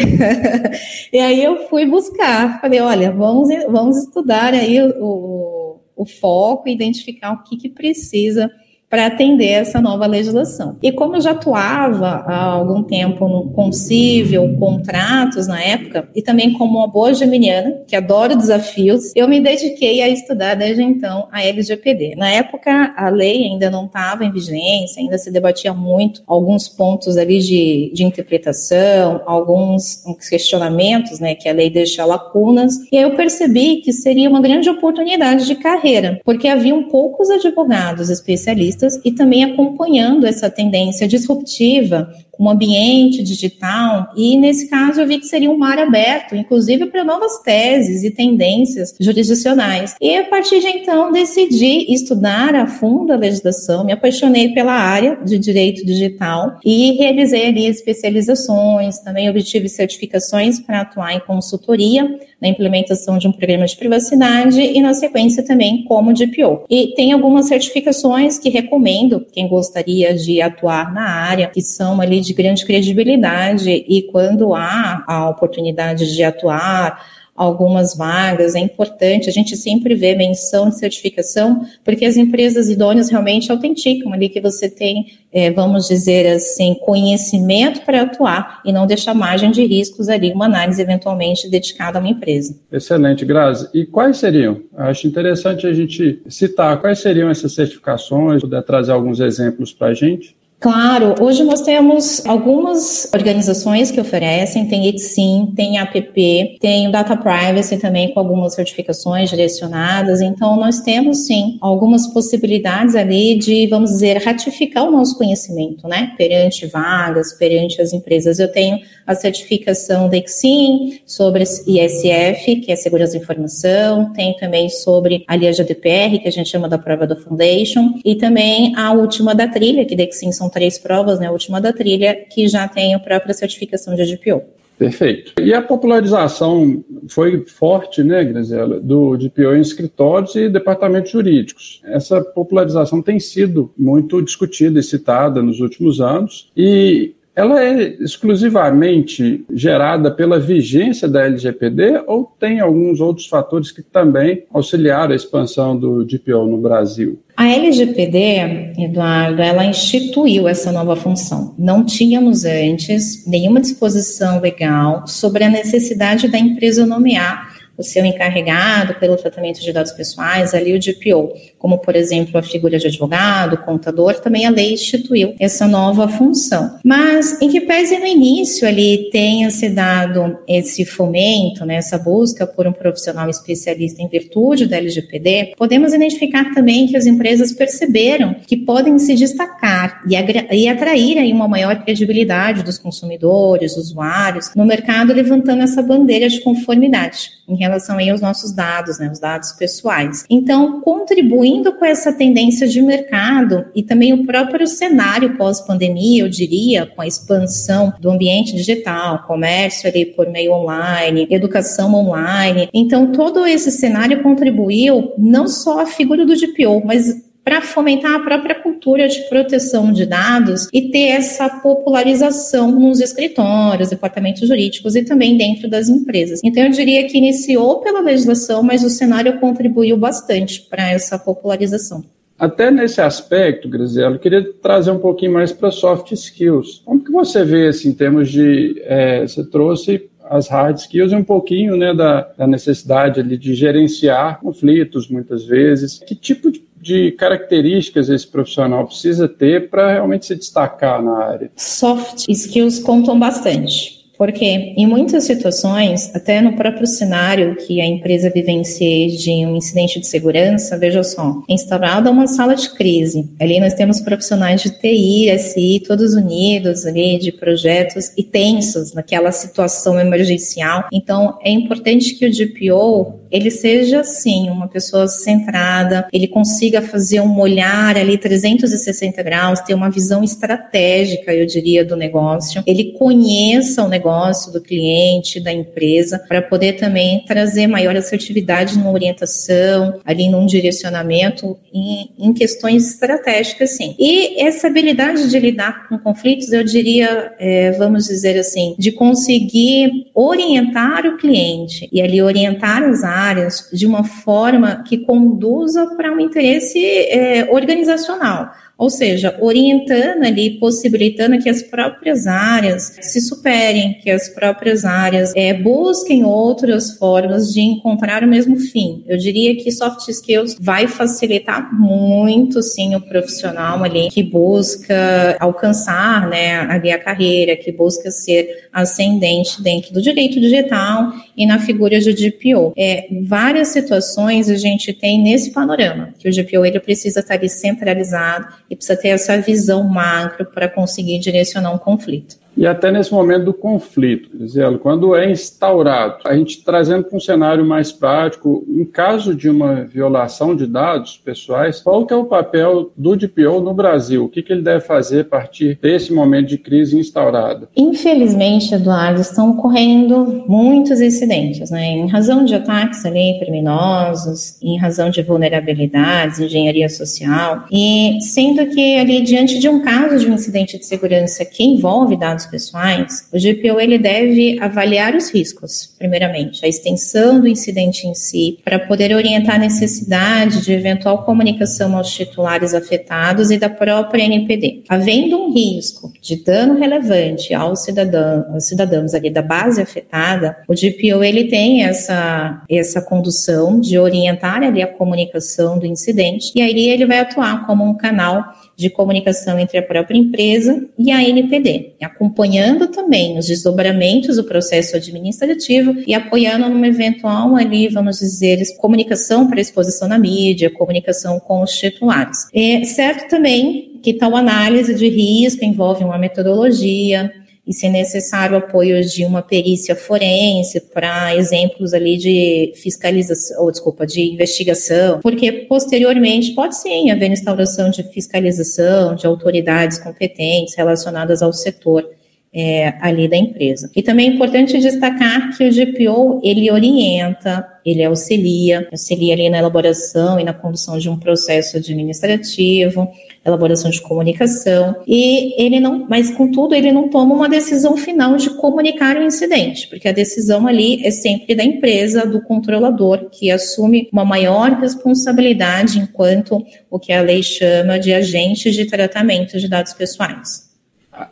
e 1.12 1.18
aí 1.20 1.44
eu 1.44 1.68
fui 1.68 1.86
buscar, 1.86 2.60
falei: 2.60 2.80
Olha, 2.80 3.12
vamos, 3.12 3.48
vamos 3.68 3.98
estudar 3.98 4.52
aí 4.52 4.82
o, 4.82 4.90
o, 5.00 5.80
o 5.94 6.04
foco, 6.04 6.68
identificar 6.68 7.32
o 7.32 7.44
que, 7.44 7.56
que 7.56 7.68
precisa 7.68 8.50
para 8.90 9.06
atender 9.06 9.50
essa 9.50 9.80
nova 9.80 10.04
legislação. 10.04 10.76
E 10.82 10.90
como 10.90 11.14
eu 11.14 11.20
já 11.20 11.30
atuava 11.30 12.24
há 12.26 12.44
algum 12.44 12.82
tempo 12.82 13.28
no 13.28 13.50
concível, 13.50 14.56
contratos 14.58 15.46
na 15.46 15.62
época, 15.62 16.08
e 16.14 16.20
também 16.20 16.52
como 16.52 16.78
uma 16.78 16.88
boa 16.88 17.14
geminiana, 17.14 17.82
que 17.86 17.94
adora 17.94 18.34
desafios, 18.34 19.12
eu 19.14 19.28
me 19.28 19.40
dediquei 19.40 20.02
a 20.02 20.08
estudar 20.08 20.56
desde 20.56 20.82
então 20.82 21.28
a 21.30 21.44
LGPD. 21.44 22.16
Na 22.16 22.30
época, 22.30 22.92
a 22.96 23.08
lei 23.08 23.44
ainda 23.44 23.70
não 23.70 23.86
estava 23.86 24.24
em 24.24 24.32
vigência, 24.32 25.00
ainda 25.00 25.16
se 25.16 25.30
debatia 25.30 25.72
muito 25.72 26.22
alguns 26.26 26.68
pontos 26.68 27.16
ali 27.16 27.38
de, 27.38 27.92
de 27.94 28.02
interpretação, 28.02 29.22
alguns 29.24 30.02
questionamentos, 30.28 31.20
né, 31.20 31.36
que 31.36 31.48
a 31.48 31.52
lei 31.52 31.70
deixa 31.70 32.04
lacunas, 32.04 32.74
e 32.90 32.96
aí 32.96 33.04
eu 33.04 33.14
percebi 33.14 33.76
que 33.76 33.92
seria 33.92 34.28
uma 34.28 34.40
grande 34.40 34.68
oportunidade 34.68 35.46
de 35.46 35.54
carreira, 35.54 36.20
porque 36.24 36.48
haviam 36.48 36.88
poucos 36.88 37.30
advogados 37.30 38.10
especialistas 38.10 38.79
e 39.04 39.12
também 39.12 39.44
acompanhando 39.44 40.26
essa 40.26 40.50
tendência 40.50 41.06
disruptiva 41.06 42.12
um 42.40 42.48
ambiente 42.48 43.22
digital, 43.22 44.08
e 44.16 44.38
nesse 44.38 44.70
caso 44.70 45.02
eu 45.02 45.06
vi 45.06 45.18
que 45.18 45.26
seria 45.26 45.50
um 45.50 45.58
mar 45.58 45.78
aberto, 45.78 46.34
inclusive 46.34 46.86
para 46.86 47.04
novas 47.04 47.38
teses 47.40 48.02
e 48.02 48.10
tendências 48.10 48.94
jurisdicionais. 48.98 49.94
E 50.00 50.16
a 50.16 50.24
partir 50.24 50.60
de 50.60 50.68
então 50.68 51.12
decidi 51.12 51.92
estudar 51.92 52.54
a 52.54 52.66
fundo 52.66 53.12
a 53.12 53.16
legislação, 53.16 53.84
me 53.84 53.92
apaixonei 53.92 54.54
pela 54.54 54.72
área 54.72 55.16
de 55.22 55.38
direito 55.38 55.84
digital 55.84 56.58
e 56.64 56.92
realizei 56.92 57.48
ali 57.48 57.66
especializações, 57.66 58.98
também 59.00 59.28
obtive 59.28 59.68
certificações 59.68 60.58
para 60.58 60.80
atuar 60.80 61.12
em 61.12 61.20
consultoria 61.20 62.18
na 62.40 62.48
implementação 62.48 63.18
de 63.18 63.28
um 63.28 63.32
programa 63.32 63.66
de 63.66 63.76
privacidade 63.76 64.60
e 64.60 64.80
na 64.80 64.94
sequência 64.94 65.44
também 65.44 65.84
como 65.84 66.14
DPO. 66.14 66.64
E 66.70 66.94
tem 66.94 67.12
algumas 67.12 67.46
certificações 67.46 68.38
que 68.38 68.48
recomendo 68.48 69.26
quem 69.30 69.46
gostaria 69.46 70.14
de 70.14 70.40
atuar 70.40 70.92
na 70.94 71.02
área, 71.02 71.48
que 71.48 71.60
são 71.60 72.00
ali 72.00 72.20
de 72.20 72.29
de 72.30 72.42
grande 72.42 72.64
credibilidade 72.64 73.70
e 73.70 74.02
quando 74.10 74.54
há 74.54 75.04
a 75.06 75.28
oportunidade 75.28 76.14
de 76.14 76.22
atuar, 76.22 77.04
algumas 77.40 77.96
vagas, 77.96 78.54
é 78.54 78.58
importante, 78.58 79.30
a 79.30 79.32
gente 79.32 79.56
sempre 79.56 79.94
vê 79.94 80.14
menção 80.14 80.68
de 80.68 80.78
certificação, 80.78 81.64
porque 81.82 82.04
as 82.04 82.18
empresas 82.18 82.68
idôneas 82.68 83.08
realmente 83.08 83.50
autenticam 83.50 84.12
ali 84.12 84.28
que 84.28 84.42
você 84.42 84.68
tem, 84.68 85.06
é, 85.32 85.50
vamos 85.50 85.88
dizer 85.88 86.26
assim, 86.26 86.74
conhecimento 86.84 87.80
para 87.80 88.02
atuar 88.02 88.60
e 88.62 88.70
não 88.70 88.86
deixar 88.86 89.14
margem 89.14 89.50
de 89.50 89.64
riscos 89.64 90.10
ali, 90.10 90.32
uma 90.32 90.44
análise 90.44 90.82
eventualmente 90.82 91.48
dedicada 91.48 91.98
a 91.98 92.00
uma 92.02 92.10
empresa. 92.10 92.54
Excelente, 92.70 93.24
Grazi. 93.24 93.70
E 93.72 93.86
quais 93.86 94.18
seriam? 94.18 94.60
Acho 94.76 95.06
interessante 95.06 95.66
a 95.66 95.72
gente 95.72 96.22
citar 96.28 96.78
quais 96.78 96.98
seriam 96.98 97.30
essas 97.30 97.54
certificações, 97.54 98.42
puder 98.42 98.62
trazer 98.64 98.92
alguns 98.92 99.18
exemplos 99.18 99.72
para 99.72 99.88
a 99.88 99.94
gente. 99.94 100.36
Claro, 100.60 101.14
hoje 101.18 101.42
nós 101.42 101.62
temos 101.62 102.22
algumas 102.26 103.08
organizações 103.14 103.90
que 103.90 103.98
oferecem, 103.98 104.68
tem 104.68 104.94
Exim, 104.94 105.54
tem 105.56 105.78
APP, 105.78 106.58
tem 106.60 106.90
Data 106.90 107.16
Privacy 107.16 107.78
também 107.78 108.12
com 108.12 108.20
algumas 108.20 108.52
certificações 108.52 109.30
direcionadas, 109.30 110.20
então 110.20 110.56
nós 110.56 110.80
temos 110.80 111.24
sim 111.24 111.56
algumas 111.62 112.06
possibilidades 112.08 112.94
ali 112.94 113.38
de, 113.38 113.66
vamos 113.68 113.92
dizer, 113.92 114.18
ratificar 114.18 114.86
o 114.86 114.90
nosso 114.90 115.16
conhecimento, 115.16 115.88
né, 115.88 116.12
perante 116.18 116.66
vagas, 116.66 117.32
perante 117.32 117.80
as 117.80 117.94
empresas. 117.94 118.38
Eu 118.38 118.52
tenho 118.52 118.80
a 119.06 119.14
certificação 119.14 120.10
da 120.10 120.18
Exim 120.18 121.00
sobre 121.06 121.42
ISF, 121.42 122.56
que 122.56 122.70
é 122.70 122.76
Segurança 122.76 123.14
da 123.14 123.18
Informação, 123.18 124.12
tem 124.12 124.36
também 124.36 124.68
sobre 124.68 125.24
a 125.26 125.38
GDPR, 125.38 126.18
que 126.18 126.28
a 126.28 126.32
gente 126.32 126.50
chama 126.50 126.68
da 126.68 126.76
prova 126.76 127.06
da 127.06 127.16
Foundation, 127.16 127.94
e 128.04 128.14
também 128.14 128.76
a 128.76 128.92
última 128.92 129.34
da 129.34 129.48
trilha, 129.48 129.86
que 129.86 129.96
da 129.96 130.02
Exim 130.02 130.30
são 130.30 130.49
três 130.50 130.78
provas, 130.78 131.18
né, 131.18 131.26
a 131.28 131.32
última 131.32 131.60
da 131.60 131.72
trilha, 131.72 132.14
que 132.14 132.48
já 132.48 132.68
tem 132.68 132.94
a 132.94 132.98
própria 132.98 133.32
certificação 133.32 133.94
de 133.94 134.04
GPO. 134.04 134.42
Perfeito. 134.80 135.34
E 135.38 135.52
a 135.52 135.60
popularização 135.60 136.82
foi 137.06 137.44
forte, 137.44 138.02
né, 138.02 138.24
Graziela, 138.24 138.80
do 138.80 139.14
DPO 139.14 139.54
em 139.54 139.60
escritórios 139.60 140.34
e 140.34 140.48
departamentos 140.48 141.10
jurídicos. 141.10 141.82
Essa 141.84 142.22
popularização 142.22 143.02
tem 143.02 143.20
sido 143.20 143.70
muito 143.76 144.22
discutida 144.22 144.80
e 144.80 144.82
citada 144.82 145.42
nos 145.42 145.60
últimos 145.60 146.00
anos, 146.00 146.50
e 146.56 147.14
ela 147.34 147.62
é 147.62 147.96
exclusivamente 148.00 149.44
gerada 149.52 150.10
pela 150.10 150.38
vigência 150.38 151.08
da 151.08 151.24
LGPD 151.24 152.02
ou 152.06 152.24
tem 152.38 152.60
alguns 152.60 153.00
outros 153.00 153.26
fatores 153.26 153.70
que 153.70 153.82
também 153.82 154.44
auxiliaram 154.52 155.12
a 155.12 155.16
expansão 155.16 155.76
do 155.76 156.04
DPO 156.04 156.46
no 156.46 156.58
Brasil? 156.58 157.20
A 157.36 157.48
LGPD, 157.48 158.74
Eduardo, 158.78 159.40
ela 159.40 159.64
instituiu 159.64 160.46
essa 160.46 160.70
nova 160.70 160.94
função. 160.94 161.54
Não 161.58 161.84
tínhamos 161.84 162.44
antes 162.44 163.26
nenhuma 163.26 163.60
disposição 163.60 164.40
legal 164.40 165.06
sobre 165.06 165.44
a 165.44 165.48
necessidade 165.48 166.28
da 166.28 166.38
empresa 166.38 166.84
nomear 166.84 167.49
o 167.80 167.82
seu 167.82 168.04
encarregado 168.04 168.94
pelo 168.96 169.16
tratamento 169.16 169.60
de 169.60 169.72
dados 169.72 169.92
pessoais, 169.92 170.54
ali 170.54 170.74
o 170.74 170.78
DPO, 170.78 171.32
como 171.58 171.78
por 171.78 171.96
exemplo 171.96 172.38
a 172.38 172.42
figura 172.42 172.78
de 172.78 172.86
advogado, 172.86 173.56
contador, 173.56 174.20
também 174.20 174.44
a 174.44 174.50
lei 174.50 174.74
instituiu 174.74 175.34
essa 175.40 175.66
nova 175.66 176.06
função. 176.08 176.78
Mas 176.84 177.40
em 177.40 177.48
que 177.48 177.62
pese 177.62 177.98
no 177.98 178.06
início 178.06 178.68
ali 178.68 179.08
tenha 179.10 179.50
se 179.50 179.70
dado 179.70 180.38
esse 180.46 180.84
fomento, 180.84 181.64
né, 181.64 181.76
essa 181.76 181.98
busca 181.98 182.46
por 182.46 182.66
um 182.66 182.72
profissional 182.72 183.30
especialista 183.30 184.02
em 184.02 184.08
virtude 184.08 184.66
da 184.66 184.76
LGPD, 184.76 185.54
podemos 185.56 185.94
identificar 185.94 186.52
também 186.52 186.86
que 186.86 186.96
as 186.96 187.06
empresas 187.06 187.52
perceberam 187.52 188.36
que 188.46 188.58
podem 188.58 188.98
se 188.98 189.14
destacar 189.14 190.02
e, 190.06 190.14
e 190.54 190.68
atrair 190.68 191.18
aí 191.18 191.32
uma 191.32 191.48
maior 191.48 191.82
credibilidade 191.82 192.62
dos 192.62 192.76
consumidores, 192.76 193.76
usuários, 193.76 194.50
no 194.54 194.66
mercado, 194.66 195.14
levantando 195.14 195.62
essa 195.62 195.82
bandeira 195.82 196.28
de 196.28 196.40
conformidade 196.40 197.40
em 197.48 197.56
relação 197.56 197.69
aí 197.96 198.10
aos 198.10 198.20
nossos 198.20 198.52
dados, 198.52 198.98
né, 198.98 199.10
os 199.10 199.18
dados 199.18 199.52
pessoais. 199.52 200.24
Então, 200.28 200.80
contribuindo 200.80 201.72
com 201.72 201.84
essa 201.84 202.12
tendência 202.12 202.66
de 202.66 202.80
mercado 202.80 203.66
e 203.74 203.82
também 203.82 204.12
o 204.12 204.26
próprio 204.26 204.66
cenário 204.66 205.36
pós-pandemia, 205.36 206.22
eu 206.22 206.28
diria, 206.28 206.86
com 206.86 207.02
a 207.02 207.06
expansão 207.06 207.92
do 208.00 208.10
ambiente 208.10 208.54
digital, 208.54 209.22
comércio 209.26 209.88
ali 209.88 210.06
por 210.06 210.28
meio 210.28 210.52
online, 210.52 211.26
educação 211.30 211.94
online. 211.94 212.68
Então, 212.72 213.12
todo 213.12 213.46
esse 213.46 213.70
cenário 213.70 214.22
contribuiu 214.22 215.12
não 215.18 215.46
só 215.46 215.80
a 215.80 215.86
figura 215.86 216.24
do 216.24 216.36
DPO, 216.36 216.82
mas 216.84 217.29
para 217.44 217.60
fomentar 217.60 218.14
a 218.14 218.20
própria 218.20 218.54
cultura 218.54 219.08
de 219.08 219.20
proteção 219.28 219.92
de 219.92 220.06
dados 220.06 220.68
e 220.72 220.90
ter 220.90 221.08
essa 221.08 221.48
popularização 221.48 222.70
nos 222.70 223.00
escritórios, 223.00 223.90
departamentos 223.90 224.46
jurídicos 224.46 224.94
e 224.94 225.02
também 225.02 225.36
dentro 225.36 225.68
das 225.68 225.88
empresas. 225.88 226.40
Então, 226.44 226.64
eu 226.64 226.70
diria 226.70 227.06
que 227.06 227.18
iniciou 227.18 227.80
pela 227.80 228.00
legislação, 228.00 228.62
mas 228.62 228.84
o 228.84 228.90
cenário 228.90 229.38
contribuiu 229.40 229.96
bastante 229.96 230.62
para 230.62 230.90
essa 230.90 231.18
popularização. 231.18 232.04
Até 232.38 232.70
nesse 232.70 233.02
aspecto, 233.02 233.68
Graziela, 233.68 234.14
eu 234.14 234.18
queria 234.18 234.42
trazer 234.62 234.90
um 234.90 234.98
pouquinho 234.98 235.32
mais 235.32 235.52
para 235.52 235.70
soft 235.70 236.12
skills. 236.12 236.80
Como 236.86 237.04
que 237.04 237.12
você 237.12 237.44
vê, 237.44 237.68
assim, 237.68 237.90
em 237.90 237.94
termos 237.94 238.30
de... 238.30 238.80
É, 238.86 239.20
você 239.22 239.44
trouxe 239.44 240.08
as 240.30 240.48
hard 240.48 240.78
skills 240.78 241.12
e 241.12 241.16
um 241.16 241.24
pouquinho 241.24 241.76
né, 241.76 241.92
da, 241.92 242.22
da 242.38 242.46
necessidade 242.46 243.18
ali 243.18 243.36
de 243.36 243.52
gerenciar 243.52 244.40
conflitos, 244.40 245.08
muitas 245.08 245.44
vezes. 245.44 245.98
Que 245.98 246.14
tipo 246.14 246.52
de 246.52 246.62
de 246.80 247.12
características 247.12 248.08
esse 248.08 248.26
profissional 248.26 248.86
precisa 248.86 249.28
ter 249.28 249.68
para 249.68 249.92
realmente 249.92 250.26
se 250.26 250.34
destacar 250.34 251.02
na 251.02 251.24
área? 251.24 251.50
Soft 251.56 252.24
skills 252.28 252.78
contam 252.80 253.18
bastante. 253.18 253.99
Porque 254.20 254.44
em 254.44 254.86
muitas 254.86 255.24
situações, 255.24 256.14
até 256.14 256.42
no 256.42 256.52
próprio 256.52 256.86
cenário 256.86 257.56
que 257.56 257.80
a 257.80 257.86
empresa 257.86 258.28
vivencia 258.28 259.08
de 259.08 259.46
um 259.46 259.56
incidente 259.56 259.98
de 259.98 260.06
segurança, 260.06 260.76
veja 260.76 261.02
só, 261.02 261.42
é 261.48 261.54
instaurada 261.54 262.10
uma 262.10 262.26
sala 262.26 262.54
de 262.54 262.68
crise. 262.68 263.30
Ali 263.40 263.58
nós 263.58 263.72
temos 263.72 263.98
profissionais 263.98 264.60
de 264.60 264.78
TI, 264.78 265.38
SI, 265.38 265.82
todos 265.88 266.12
unidos 266.12 266.84
ali, 266.84 267.18
de 267.18 267.32
projetos 267.32 268.12
e 268.14 268.22
tensos 268.22 268.92
naquela 268.92 269.32
situação 269.32 269.98
emergencial. 269.98 270.86
Então, 270.92 271.38
é 271.42 271.50
importante 271.50 272.14
que 272.16 272.26
o 272.26 272.30
DPO 272.30 273.20
ele 273.30 273.50
seja, 273.50 274.02
sim, 274.02 274.50
uma 274.50 274.66
pessoa 274.66 275.06
centrada, 275.06 276.08
ele 276.12 276.26
consiga 276.26 276.82
fazer 276.82 277.20
um 277.20 277.38
olhar 277.38 277.96
ali 277.96 278.18
360 278.18 279.22
graus, 279.22 279.60
ter 279.60 279.72
uma 279.72 279.88
visão 279.88 280.24
estratégica, 280.24 281.32
eu 281.32 281.46
diria, 281.46 281.84
do 281.84 281.96
negócio, 281.96 282.62
ele 282.66 282.92
conheça 282.98 283.84
o 283.84 283.88
negócio 283.88 284.09
do 284.52 284.60
cliente, 284.60 285.40
da 285.40 285.52
empresa, 285.52 286.18
para 286.28 286.42
poder 286.42 286.74
também 286.74 287.24
trazer 287.26 287.66
maior 287.66 287.96
assertividade 287.96 288.78
numa 288.78 288.90
orientação, 288.90 290.00
ali 290.04 290.28
num 290.28 290.46
direcionamento 290.46 291.58
em, 291.72 292.10
em 292.18 292.32
questões 292.32 292.92
estratégicas, 292.92 293.76
sim. 293.76 293.94
E 293.98 294.40
essa 294.42 294.66
habilidade 294.66 295.28
de 295.28 295.38
lidar 295.38 295.88
com 295.88 295.98
conflitos, 295.98 296.52
eu 296.52 296.64
diria, 296.64 297.32
é, 297.38 297.72
vamos 297.72 298.06
dizer 298.06 298.38
assim, 298.38 298.74
de 298.78 298.92
conseguir 298.92 299.90
orientar 300.14 301.06
o 301.06 301.16
cliente 301.16 301.88
e 301.92 302.00
ali 302.00 302.20
orientar 302.20 302.82
as 302.82 303.02
áreas 303.02 303.20
áreas 303.30 303.68
de 303.72 303.86
uma 303.86 304.04
forma 304.04 304.82
que 304.86 304.98
conduza 304.98 305.94
para 305.96 306.12
um 306.12 306.20
interesse 306.20 306.78
é, 306.84 307.48
organizacional 307.50 308.50
ou 308.80 308.88
seja, 308.88 309.36
orientando 309.42 310.24
ali, 310.24 310.58
possibilitando 310.58 311.38
que 311.38 311.50
as 311.50 311.62
próprias 311.62 312.26
áreas 312.26 312.96
se 313.02 313.20
superem, 313.20 313.98
que 314.02 314.10
as 314.10 314.30
próprias 314.30 314.86
áreas 314.86 315.34
é, 315.36 315.52
busquem 315.52 316.24
outras 316.24 316.96
formas 316.96 317.52
de 317.52 317.60
encontrar 317.60 318.24
o 318.24 318.26
mesmo 318.26 318.58
fim. 318.58 319.04
Eu 319.06 319.18
diria 319.18 319.54
que 319.54 319.70
soft 319.70 320.08
skills 320.08 320.56
vai 320.58 320.86
facilitar 320.86 321.70
muito, 321.78 322.62
sim, 322.62 322.94
o 322.94 323.02
profissional 323.02 323.84
ali 323.84 324.08
que 324.08 324.22
busca 324.22 325.36
alcançar, 325.38 326.26
né, 326.30 326.60
ali 326.60 326.90
a 326.90 326.98
carreira, 326.98 327.56
que 327.56 327.70
busca 327.70 328.10
ser 328.10 328.70
ascendente 328.72 329.62
dentro 329.62 329.92
do 329.92 330.00
direito 330.00 330.40
digital 330.40 331.12
e 331.36 331.44
na 331.44 331.58
figura 331.58 332.00
de 332.00 332.14
DPO. 332.14 332.72
É, 332.78 333.08
várias 333.24 333.68
situações 333.68 334.48
a 334.48 334.56
gente 334.56 334.94
tem 334.94 335.20
nesse 335.20 335.50
panorama, 335.50 336.14
que 336.18 336.30
o 336.30 336.32
DPO 336.32 336.64
ele 336.64 336.80
precisa 336.80 337.20
estar 337.20 337.34
ali 337.34 337.50
centralizado 337.50 338.69
e 338.70 338.76
precisa 338.76 338.96
ter 338.96 339.08
essa 339.08 339.36
visão 339.38 339.82
macro 339.82 340.46
para 340.46 340.68
conseguir 340.68 341.18
direcionar 341.18 341.72
um 341.72 341.78
conflito. 341.78 342.38
E 342.56 342.66
até 342.66 342.90
nesse 342.90 343.12
momento 343.12 343.44
do 343.44 343.54
conflito, 343.54 344.28
Giselo, 344.38 344.78
quando 344.78 345.14
é 345.14 345.30
instaurado, 345.30 346.16
a 346.24 346.36
gente 346.36 346.62
trazendo 346.62 347.04
para 347.04 347.16
um 347.16 347.20
cenário 347.20 347.64
mais 347.64 347.92
prático, 347.92 348.64
em 348.68 348.84
caso 348.84 349.34
de 349.34 349.48
uma 349.48 349.84
violação 349.84 350.54
de 350.54 350.66
dados 350.66 351.16
pessoais, 351.16 351.80
qual 351.80 352.04
que 352.04 352.12
é 352.12 352.16
o 352.16 352.24
papel 352.24 352.90
do 352.96 353.16
DPO 353.16 353.60
no 353.60 353.72
Brasil? 353.72 354.24
O 354.24 354.28
que, 354.28 354.42
que 354.42 354.52
ele 354.52 354.62
deve 354.62 354.80
fazer 354.80 355.20
a 355.20 355.24
partir 355.24 355.78
desse 355.80 356.12
momento 356.12 356.48
de 356.48 356.58
crise 356.58 356.98
instaurado? 356.98 357.68
Infelizmente, 357.76 358.74
Eduardo, 358.74 359.20
estão 359.20 359.50
ocorrendo 359.52 360.44
muitos 360.46 361.00
incidentes, 361.00 361.70
né? 361.70 361.86
Em 361.86 362.08
razão 362.08 362.44
de 362.44 362.54
ataques 362.54 363.04
ali 363.04 363.38
criminosos, 363.38 364.60
em 364.62 364.76
razão 364.78 365.10
de 365.10 365.22
vulnerabilidades, 365.22 366.40
engenharia 366.40 366.88
social, 366.88 367.64
e 367.70 368.18
sendo 368.20 368.66
que 368.66 368.98
ali 368.98 369.22
diante 369.22 369.58
de 369.58 369.68
um 369.68 369.80
caso 369.80 370.18
de 370.18 370.30
um 370.30 370.34
incidente 370.34 370.78
de 370.78 370.84
segurança 370.84 371.44
que 371.44 371.62
envolve 371.62 372.16
dados 372.16 372.39
dados 372.40 372.46
pessoais, 372.46 373.28
o 373.32 373.38
GPO 373.38 373.80
ele 373.80 373.98
deve 373.98 374.58
avaliar 374.60 375.14
os 375.14 375.30
riscos, 375.30 375.94
primeiramente, 375.98 376.64
a 376.64 376.68
extensão 376.68 377.40
do 377.40 377.48
incidente 377.48 378.06
em 378.06 378.14
si, 378.14 378.58
para 378.64 378.78
poder 378.78 379.14
orientar 379.14 379.56
a 379.56 379.58
necessidade 379.58 380.62
de 380.62 380.72
eventual 380.72 381.24
comunicação 381.24 381.96
aos 381.96 382.12
titulares 382.12 382.74
afetados 382.74 383.50
e 383.50 383.58
da 383.58 383.68
própria 383.68 384.24
NPD. 384.24 384.84
Havendo 384.88 385.38
um 385.38 385.52
risco 385.52 386.12
de 386.20 386.42
dano 386.42 386.78
relevante 386.78 387.52
aos, 387.52 387.82
cidadão, 387.84 388.46
aos 388.52 388.66
cidadãos 388.66 389.14
ali 389.14 389.30
da 389.30 389.42
base 389.42 389.80
afetada, 389.80 390.56
o 390.68 390.74
GPO 390.74 391.22
ele 391.22 391.44
tem 391.44 391.84
essa, 391.84 392.62
essa 392.70 393.02
condução 393.02 393.80
de 393.80 393.98
orientar 393.98 394.62
ali 394.62 394.82
a 394.82 394.86
comunicação 394.86 395.78
do 395.78 395.86
incidente 395.86 396.52
e 396.54 396.62
aí 396.62 396.88
ele 396.88 397.06
vai 397.06 397.18
atuar 397.18 397.66
como 397.66 397.84
um 397.84 397.96
canal 397.96 398.44
de 398.80 398.88
comunicação 398.88 399.58
entre 399.58 399.76
a 399.76 399.82
própria 399.82 400.16
empresa 400.16 400.88
e 400.98 401.12
a 401.12 401.22
NPD, 401.22 401.92
acompanhando 402.30 402.86
também 402.88 403.36
os 403.36 403.46
desdobramentos 403.46 404.36
do 404.36 404.44
processo 404.44 404.96
administrativo 404.96 405.94
e 406.06 406.14
apoiando 406.14 406.68
numa 406.68 406.86
eventual 406.86 407.56
ali, 407.56 407.88
vamos 407.88 408.20
dizer, 408.20 408.62
comunicação 408.78 409.48
para 409.48 409.60
exposição 409.60 410.06
na 410.06 410.18
mídia, 410.18 410.70
comunicação 410.70 411.40
com 411.40 411.62
os 411.62 411.72
titulares. 411.72 412.46
É 412.54 412.84
certo 412.84 413.28
também 413.28 413.98
que 414.02 414.14
tal 414.14 414.36
análise 414.36 414.94
de 414.94 415.08
risco 415.08 415.64
envolve 415.64 416.04
uma 416.04 416.18
metodologia, 416.18 417.32
e 417.66 417.74
se 417.74 417.88
necessário 417.88 418.56
apoio 418.56 419.04
de 419.04 419.24
uma 419.24 419.42
perícia 419.42 419.94
forense 419.94 420.80
para 420.92 421.36
exemplos 421.36 421.92
ali 421.92 422.16
de 422.16 422.72
fiscalização, 422.74 423.62
ou 423.62 423.70
desculpa, 423.70 424.04
de 424.04 424.32
investigação, 424.32 425.20
porque 425.20 425.52
posteriormente 425.52 426.52
pode 426.52 426.76
sim 426.76 427.10
haver 427.10 427.30
instauração 427.30 427.90
de 427.90 428.02
fiscalização 428.02 429.14
de 429.14 429.26
autoridades 429.26 429.98
competentes 429.98 430.74
relacionadas 430.74 431.42
ao 431.42 431.52
setor. 431.52 432.08
É, 432.52 432.94
ali 433.00 433.28
da 433.28 433.36
empresa. 433.36 433.88
E 433.94 434.02
também 434.02 434.28
é 434.28 434.32
importante 434.32 434.76
destacar 434.76 435.56
que 435.56 435.62
o 435.62 435.70
GPO, 435.70 436.40
ele 436.42 436.68
orienta, 436.68 437.64
ele 437.86 438.02
auxilia, 438.02 438.88
auxilia 438.90 439.34
ali 439.34 439.48
na 439.48 439.58
elaboração 439.58 440.38
e 440.40 440.42
na 440.42 440.52
condução 440.52 440.98
de 440.98 441.08
um 441.08 441.16
processo 441.16 441.76
administrativo, 441.76 443.08
elaboração 443.44 443.90
de 443.90 444.00
comunicação, 444.00 444.96
e 445.06 445.60
ele 445.62 445.80
não, 445.80 446.06
mas 446.08 446.30
contudo, 446.30 446.74
ele 446.74 446.92
não 446.92 447.08
toma 447.08 447.34
uma 447.34 447.48
decisão 447.48 447.96
final 447.96 448.36
de 448.36 448.50
comunicar 448.50 449.16
o 449.16 449.22
incidente, 449.22 449.88
porque 449.88 450.08
a 450.08 450.12
decisão 450.12 450.66
ali 450.66 451.04
é 451.06 451.10
sempre 451.10 451.54
da 451.54 451.64
empresa, 451.64 452.26
do 452.26 452.42
controlador, 452.42 453.30
que 453.30 453.50
assume 453.50 454.08
uma 454.12 454.24
maior 454.24 454.72
responsabilidade 454.72 455.98
enquanto 455.98 456.64
o 456.90 456.98
que 456.98 457.12
a 457.12 457.22
lei 457.22 457.42
chama 457.42 457.98
de 457.98 458.12
agente 458.12 458.70
de 458.70 458.84
tratamento 458.84 459.58
de 459.58 459.68
dados 459.68 459.94
pessoais. 459.94 460.69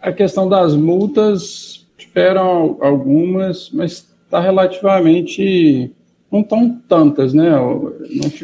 A 0.02 0.12
questão 0.12 0.49
das 0.49 0.75
multas, 0.75 1.87
esperam 1.97 2.76
algumas, 2.80 3.71
mas 3.73 4.07
está 4.25 4.40
relativamente 4.40 5.90
não 6.30 6.42
tão 6.42 6.78
tantas, 6.88 7.33
né? 7.33 7.50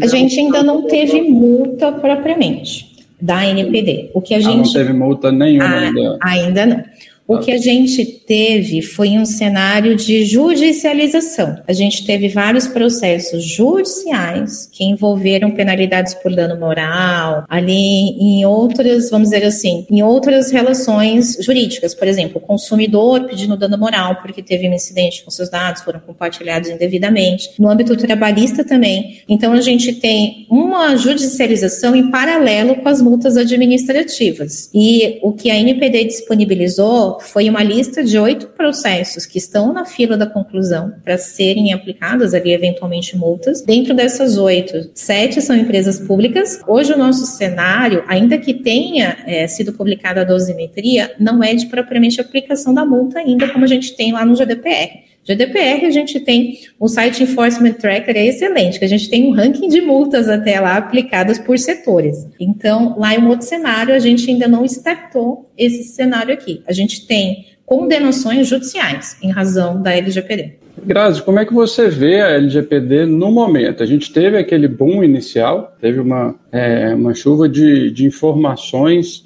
a 0.01 0.07
gente 0.07 0.41
ainda 0.41 0.63
não 0.63 0.87
teve 0.87 1.21
multa 1.23 1.93
propriamente 1.93 2.95
da 3.21 3.47
NPD. 3.47 4.11
O 4.15 4.21
que 4.21 4.35
a 4.35 4.41
gente. 4.41 4.53
Ah, 4.53 4.57
não 4.57 4.73
teve 4.73 4.93
multa 4.93 5.31
nenhuma 5.31 5.65
ah, 5.65 5.81
ainda. 5.81 6.19
Ainda 6.23 6.67
não. 6.67 6.85
O 7.27 7.39
que 7.39 7.51
a 7.51 7.57
gente 7.57 8.05
teve 8.05 8.83
foi 8.83 9.11
um 9.11 9.25
cenário 9.25 9.97
de 9.97 10.27
judicialização. 10.27 11.57
A 11.67 11.73
gente 11.73 12.05
teve 12.05 12.29
vários 12.29 12.69
processos 12.69 13.43
judiciais 13.43 14.69
que 14.71 14.85
envolveram 14.85 15.51
penalidades 15.51 16.13
por 16.13 16.35
dano 16.35 16.61
moral, 16.61 17.45
ali 17.49 18.11
em 18.21 18.45
outras, 18.45 19.09
vamos 19.09 19.31
dizer 19.31 19.45
assim, 19.47 19.87
em 19.91 20.03
outras 20.03 20.51
relações 20.51 21.39
jurídicas. 21.41 21.95
Por 21.95 22.07
exemplo, 22.07 22.37
o 22.37 22.47
consumidor 22.47 23.25
pedindo 23.25 23.57
dano 23.57 23.79
moral 23.79 24.17
porque 24.17 24.43
teve 24.43 24.69
um 24.69 24.75
incidente 24.75 25.25
com 25.25 25.31
seus 25.31 25.49
dados, 25.49 25.83
foram 25.83 26.01
compartilhados 26.01 26.69
indevidamente. 26.69 27.51
No 27.59 27.71
âmbito 27.71 27.97
trabalhista 27.97 28.63
também. 28.63 29.23
Então, 29.27 29.55
a 29.55 29.63
gente 29.63 29.95
tem 29.95 30.47
uma 30.51 30.95
judicialização 30.97 31.97
em 31.97 32.11
paralelo 32.11 32.77
com 32.77 32.89
as 32.89 33.01
multas 33.01 33.39
administrativas. 33.39 34.69
E 34.75 35.19
o 35.23 35.33
que 35.33 35.51
a 35.51 35.57
NPD 35.57 36.05
disponibilizou 36.05 37.14
foi 37.21 37.49
uma 37.49 37.63
lista 37.63 38.03
de 38.03 38.19
oito 38.19 38.49
processos 38.49 39.27
que 39.27 39.39
estão 39.39 39.73
na 39.73 39.85
fila 39.85 40.17
da 40.17 40.27
conclusão 40.27 40.95
para 41.03 41.19
serem 41.19 41.73
aplicadas 41.73 42.35
ali, 42.35 42.53
eventualmente, 42.53 43.17
multas. 43.17 43.63
Dentro 43.63 43.95
dessas 43.95 44.37
oito, 44.37 44.91
sete 44.95 45.41
são 45.41 45.57
empresas 45.57 45.99
públicas. 46.01 46.61
Hoje, 46.67 46.93
o 46.93 46.99
nosso 46.99 47.27
cenário, 47.27 48.05
ainda 48.07 48.39
que 48.39 48.55
tenha 48.55 49.19
é, 49.27 49.47
sido 49.47 49.73
publicada 49.73 50.23
a 50.23 50.25
dosimetria, 50.25 51.15
não 51.19 51.43
é 51.43 51.55
de 51.55 51.67
propriamente 51.67 52.21
aplicação 52.21 52.73
da 52.75 52.85
multa 52.85 53.19
ainda, 53.19 53.49
como 53.49 53.65
a 53.65 53.69
gente 53.69 53.97
tem 53.97 54.13
lá 54.13 54.25
no 54.25 54.35
GDPR. 54.35 55.14
GDPR, 55.25 55.87
a 55.87 55.91
gente 55.91 56.21
tem 56.21 56.59
o 56.79 56.87
site 56.87 57.23
Enforcement 57.23 57.73
Tracker, 57.73 58.17
é 58.17 58.27
excelente, 58.27 58.79
que 58.79 58.85
a 58.85 58.89
gente 58.89 59.09
tem 59.09 59.27
um 59.27 59.33
ranking 59.33 59.69
de 59.69 59.81
multas 59.81 60.29
até 60.29 60.61
lá 60.61 60.77
aplicadas 60.77 61.39
por 61.39 61.59
setores. 61.59 62.27
Então, 62.39 62.95
lá 62.99 63.15
em 63.15 63.19
um 63.19 63.29
outro 63.29 63.47
cenário, 63.47 63.95
a 63.95 63.99
gente 63.99 64.31
ainda 64.31 64.47
não 64.47 64.65
startou 64.65 65.51
esse 65.57 65.85
cenário 65.85 66.35
aqui. 66.35 66.63
A 66.67 66.73
gente 66.73 67.07
tem 67.07 67.47
condenações 67.65 68.47
judiciais 68.47 69.17
em 69.23 69.31
razão 69.31 69.81
da 69.81 69.97
LGPD. 69.97 70.59
Grazi, 70.85 71.23
como 71.23 71.39
é 71.39 71.47
que 71.47 71.55
você 71.55 71.89
vê 71.89 72.21
a 72.21 72.33
LGPD 72.33 73.07
no 73.07 73.31
momento? 73.31 73.83
A 73.83 73.87
gente 73.87 74.13
teve 74.13 74.37
aquele 74.37 74.69
boom 74.69 75.03
inicial, 75.03 75.75
teve 75.81 76.01
uma, 76.01 76.35
é, 76.53 76.95
uma 76.95 77.15
chuva 77.15 77.49
de, 77.49 77.91
de 77.91 78.05
informações 78.05 79.25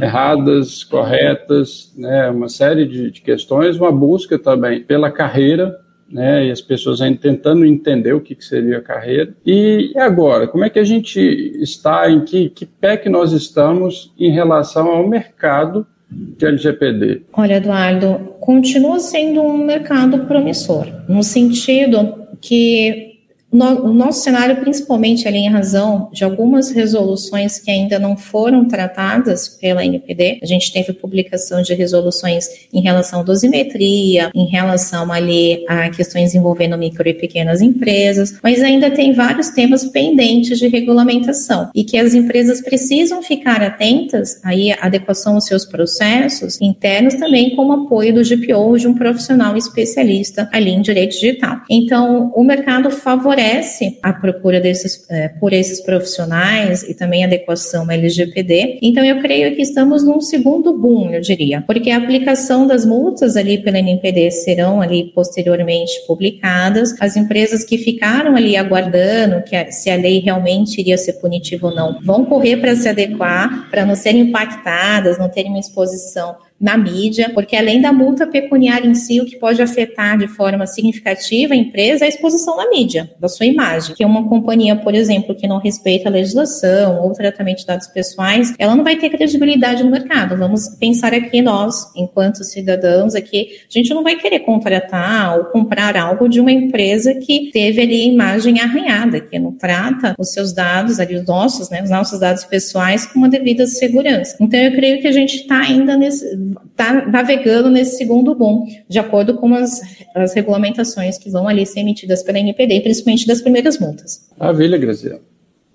erradas, 0.00 0.84
corretas, 0.84 1.92
né, 1.96 2.28
uma 2.30 2.48
série 2.48 2.86
de, 2.86 3.10
de 3.10 3.20
questões, 3.20 3.76
uma 3.76 3.92
busca 3.92 4.38
também 4.38 4.82
pela 4.82 5.10
carreira, 5.10 5.78
né, 6.10 6.46
e 6.46 6.50
as 6.50 6.60
pessoas 6.60 7.00
ainda 7.00 7.18
tentando 7.18 7.64
entender 7.64 8.12
o 8.12 8.20
que, 8.20 8.34
que 8.34 8.44
seria 8.44 8.78
a 8.78 8.82
carreira. 8.82 9.32
E 9.46 9.92
agora, 9.96 10.48
como 10.48 10.64
é 10.64 10.70
que 10.70 10.78
a 10.78 10.84
gente 10.84 11.20
está, 11.60 12.10
em 12.10 12.24
que, 12.24 12.48
que 12.50 12.66
pé 12.66 12.96
que 12.96 13.08
nós 13.08 13.32
estamos 13.32 14.12
em 14.18 14.30
relação 14.30 14.88
ao 14.88 15.06
mercado 15.06 15.86
de 16.10 16.44
LGPD? 16.44 17.22
Olha, 17.32 17.54
Eduardo, 17.54 18.34
continua 18.40 18.98
sendo 18.98 19.40
um 19.40 19.64
mercado 19.64 20.26
promissor, 20.26 20.86
no 21.08 21.22
sentido 21.22 22.26
que 22.40 23.09
no, 23.52 23.86
o 23.86 23.92
nosso 23.92 24.22
cenário, 24.22 24.56
principalmente 24.56 25.26
ali 25.26 25.38
em 25.38 25.48
razão 25.48 26.08
de 26.12 26.22
algumas 26.22 26.70
resoluções 26.70 27.58
que 27.58 27.70
ainda 27.70 27.98
não 27.98 28.16
foram 28.16 28.66
tratadas 28.66 29.48
pela 29.48 29.84
NPD, 29.84 30.38
a 30.42 30.46
gente 30.46 30.72
teve 30.72 30.92
publicação 30.92 31.60
de 31.60 31.74
resoluções 31.74 32.46
em 32.72 32.80
relação 32.80 33.20
à 33.20 33.22
dosimetria, 33.22 34.30
em 34.34 34.46
relação 34.46 35.10
ali 35.12 35.64
a 35.68 35.90
questões 35.90 36.34
envolvendo 36.34 36.78
micro 36.78 37.08
e 37.08 37.14
pequenas 37.14 37.60
empresas, 37.60 38.38
mas 38.42 38.62
ainda 38.62 38.90
tem 38.90 39.12
vários 39.12 39.48
temas 39.48 39.84
pendentes 39.86 40.58
de 40.58 40.68
regulamentação 40.68 41.70
e 41.74 41.82
que 41.82 41.96
as 41.96 42.14
empresas 42.14 42.60
precisam 42.60 43.22
ficar 43.22 43.62
atentas 43.62 44.40
aí 44.44 44.72
à 44.72 44.78
adequação 44.82 45.34
aos 45.34 45.46
seus 45.46 45.64
processos 45.64 46.60
internos 46.60 47.14
também 47.14 47.56
com 47.56 47.66
o 47.66 47.72
apoio 47.72 48.14
do 48.14 48.22
GPO 48.22 48.78
de 48.78 48.86
um 48.86 48.94
profissional 48.94 49.56
especialista 49.56 50.48
ali 50.52 50.70
em 50.70 50.80
direito 50.80 51.12
digital. 51.12 51.60
Então, 51.68 52.30
o 52.34 52.44
mercado 52.44 52.90
favorece 52.90 53.39
favorece 53.40 53.98
a 54.02 54.12
procura 54.12 54.60
desses, 54.60 55.06
é, 55.08 55.28
por 55.28 55.52
esses 55.52 55.80
profissionais 55.80 56.82
e 56.82 56.94
também 56.94 57.24
adequação 57.24 57.90
LGPD. 57.90 58.78
Então, 58.82 59.02
eu 59.02 59.20
creio 59.20 59.56
que 59.56 59.62
estamos 59.62 60.04
num 60.04 60.20
segundo 60.20 60.76
boom, 60.76 61.10
eu 61.10 61.20
diria, 61.20 61.62
porque 61.62 61.90
a 61.90 61.96
aplicação 61.96 62.66
das 62.66 62.84
multas 62.84 63.36
ali 63.36 63.58
pela 63.58 63.78
NPD 63.78 64.30
serão 64.30 64.82
ali 64.82 65.10
posteriormente 65.14 65.92
publicadas. 66.06 66.94
As 67.00 67.16
empresas 67.16 67.64
que 67.64 67.78
ficaram 67.78 68.36
ali 68.36 68.56
aguardando 68.56 69.42
que 69.42 69.56
a, 69.56 69.70
se 69.70 69.88
a 69.88 69.96
lei 69.96 70.20
realmente 70.20 70.78
iria 70.80 70.98
ser 70.98 71.14
punitiva 71.14 71.68
ou 71.68 71.74
não, 71.74 71.98
vão 72.02 72.24
correr 72.26 72.58
para 72.58 72.76
se 72.76 72.88
adequar, 72.88 73.70
para 73.70 73.86
não 73.86 73.94
serem 73.94 74.22
impactadas, 74.22 75.18
não 75.18 75.28
terem 75.28 75.50
uma 75.50 75.60
exposição 75.60 76.36
na 76.60 76.76
mídia, 76.76 77.30
porque 77.32 77.56
além 77.56 77.80
da 77.80 77.90
multa 77.90 78.26
pecuniária 78.26 78.86
em 78.86 78.94
si, 78.94 79.18
o 79.18 79.24
que 79.24 79.36
pode 79.36 79.62
afetar 79.62 80.18
de 80.18 80.28
forma 80.28 80.66
significativa 80.66 81.54
a 81.54 81.56
empresa 81.56 82.04
é 82.04 82.06
a 82.06 82.08
exposição 82.08 82.56
na 82.56 82.68
mídia, 82.68 83.10
da 83.18 83.28
sua 83.28 83.46
imagem. 83.46 83.94
Que 83.94 84.04
uma 84.04 84.28
companhia, 84.28 84.76
por 84.76 84.94
exemplo, 84.94 85.34
que 85.34 85.48
não 85.48 85.58
respeita 85.58 86.08
a 86.08 86.12
legislação 86.12 87.00
ou 87.00 87.12
tratamento 87.12 87.60
de 87.60 87.66
dados 87.66 87.86
pessoais, 87.86 88.52
ela 88.58 88.76
não 88.76 88.84
vai 88.84 88.96
ter 88.96 89.08
credibilidade 89.08 89.82
no 89.82 89.90
mercado. 89.90 90.36
Vamos 90.36 90.68
pensar 90.78 91.14
aqui 91.14 91.40
nós, 91.40 91.90
enquanto 91.96 92.44
cidadãos 92.44 93.14
aqui, 93.14 93.48
a 93.68 93.72
gente 93.72 93.94
não 93.94 94.02
vai 94.02 94.16
querer 94.16 94.40
contratar 94.40 95.38
ou 95.38 95.44
comprar 95.46 95.96
algo 95.96 96.28
de 96.28 96.40
uma 96.40 96.52
empresa 96.52 97.14
que 97.14 97.50
teve 97.50 97.80
ali 97.80 98.02
a 98.02 98.06
imagem 98.06 98.60
arranhada, 98.60 99.20
que 99.20 99.38
não 99.38 99.52
trata 99.52 100.14
os 100.18 100.32
seus 100.32 100.52
dados 100.52 101.00
ali, 101.00 101.16
os 101.16 101.24
nossos, 101.24 101.70
né, 101.70 101.82
os 101.82 101.90
nossos 101.90 102.20
dados 102.20 102.44
pessoais 102.44 103.06
com 103.06 103.18
uma 103.18 103.28
devida 103.30 103.66
segurança. 103.66 104.36
Então, 104.38 104.60
eu 104.60 104.72
creio 104.72 105.00
que 105.00 105.06
a 105.06 105.12
gente 105.12 105.36
está 105.36 105.60
ainda 105.60 105.96
nesse 105.96 106.49
está 106.70 107.06
navegando 107.06 107.70
nesse 107.70 107.96
segundo 107.96 108.34
boom, 108.34 108.66
de 108.88 108.98
acordo 108.98 109.34
com 109.34 109.54
as, 109.54 109.80
as 110.14 110.34
regulamentações 110.34 111.18
que 111.18 111.30
vão 111.30 111.48
ali 111.48 111.66
ser 111.66 111.80
emitidas 111.80 112.22
pela 112.22 112.38
NPD, 112.38 112.80
principalmente 112.80 113.26
das 113.26 113.40
primeiras 113.40 113.78
multas. 113.78 114.28
Maravilha, 114.38 114.78
Graziela. 114.78 115.20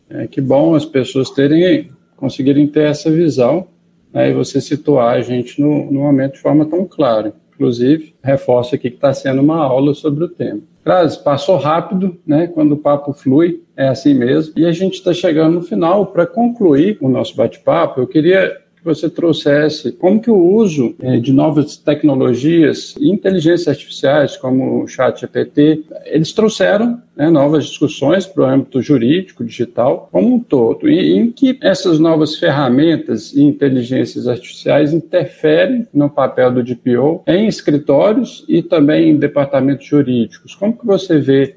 É, 0.10 0.28
que 0.28 0.40
bom 0.40 0.76
as 0.76 0.86
pessoas 0.86 1.30
terem, 1.32 1.90
conseguirem 2.16 2.68
ter 2.68 2.90
essa 2.90 3.10
visão 3.10 3.68
né, 4.14 4.30
e 4.30 4.34
você 4.34 4.62
situar 4.62 5.16
a 5.16 5.22
gente 5.22 5.60
no, 5.60 5.92
no 5.92 6.02
momento 6.02 6.34
de 6.34 6.40
forma 6.40 6.66
tão 6.66 6.86
clara. 6.86 7.34
Inclusive, 7.56 8.14
reforço 8.22 8.76
aqui 8.76 8.90
que 8.90 8.98
está 8.98 9.14
sendo 9.14 9.42
uma 9.42 9.58
aula 9.58 9.94
sobre 9.94 10.24
o 10.26 10.30
tema. 10.30 10.62
Grazi, 10.86 11.24
passou 11.24 11.58
rápido, 11.58 12.16
né? 12.28 12.46
Quando 12.46 12.74
o 12.74 12.78
papo 12.78 13.12
flui, 13.12 13.64
é 13.76 13.88
assim 13.88 14.14
mesmo. 14.14 14.54
E 14.56 14.66
a 14.66 14.72
gente 14.72 14.96
está 14.96 15.14
chegando 15.14 15.56
no 15.56 15.62
final. 15.64 16.06
Para 16.08 16.28
concluir 16.28 16.98
o 17.02 17.10
nosso 17.10 17.36
bate-papo, 17.36 18.00
eu 18.00 18.08
queria 18.08 18.56
você 18.86 19.10
trouxesse 19.10 19.92
como 19.92 20.22
que 20.22 20.30
o 20.30 20.38
uso 20.38 20.96
é, 21.00 21.18
de 21.18 21.34
novas 21.34 21.76
tecnologias 21.76 22.96
e 23.00 23.10
inteligências 23.10 23.68
artificiais, 23.68 24.38
como 24.38 24.84
o 24.84 24.88
chat 24.88 25.20
GPT, 25.22 25.84
eles 26.06 26.32
trouxeram 26.32 27.02
né, 27.16 27.30
novas 27.30 27.66
discussões 27.66 28.28
para 28.28 28.44
o 28.44 28.46
âmbito 28.46 28.82
jurídico, 28.82 29.44
digital, 29.44 30.08
como 30.12 30.36
um 30.36 30.40
todo, 30.40 30.88
e 30.88 31.14
em 31.14 31.32
que 31.32 31.58
essas 31.62 31.98
novas 31.98 32.36
ferramentas 32.36 33.34
e 33.34 33.42
inteligências 33.42 34.28
artificiais 34.28 34.94
interferem 34.94 35.88
no 35.94 36.10
papel 36.10 36.52
do 36.52 36.64
DPO 36.64 37.24
em 37.26 37.48
escritórios 37.48 38.46
e 38.48 38.62
também 38.62 39.10
em 39.10 39.18
departamentos 39.18 39.88
jurídicos. 39.88 40.54
Como 40.54 40.78
que 40.78 40.86
você 40.86 41.20
vê 41.20 41.56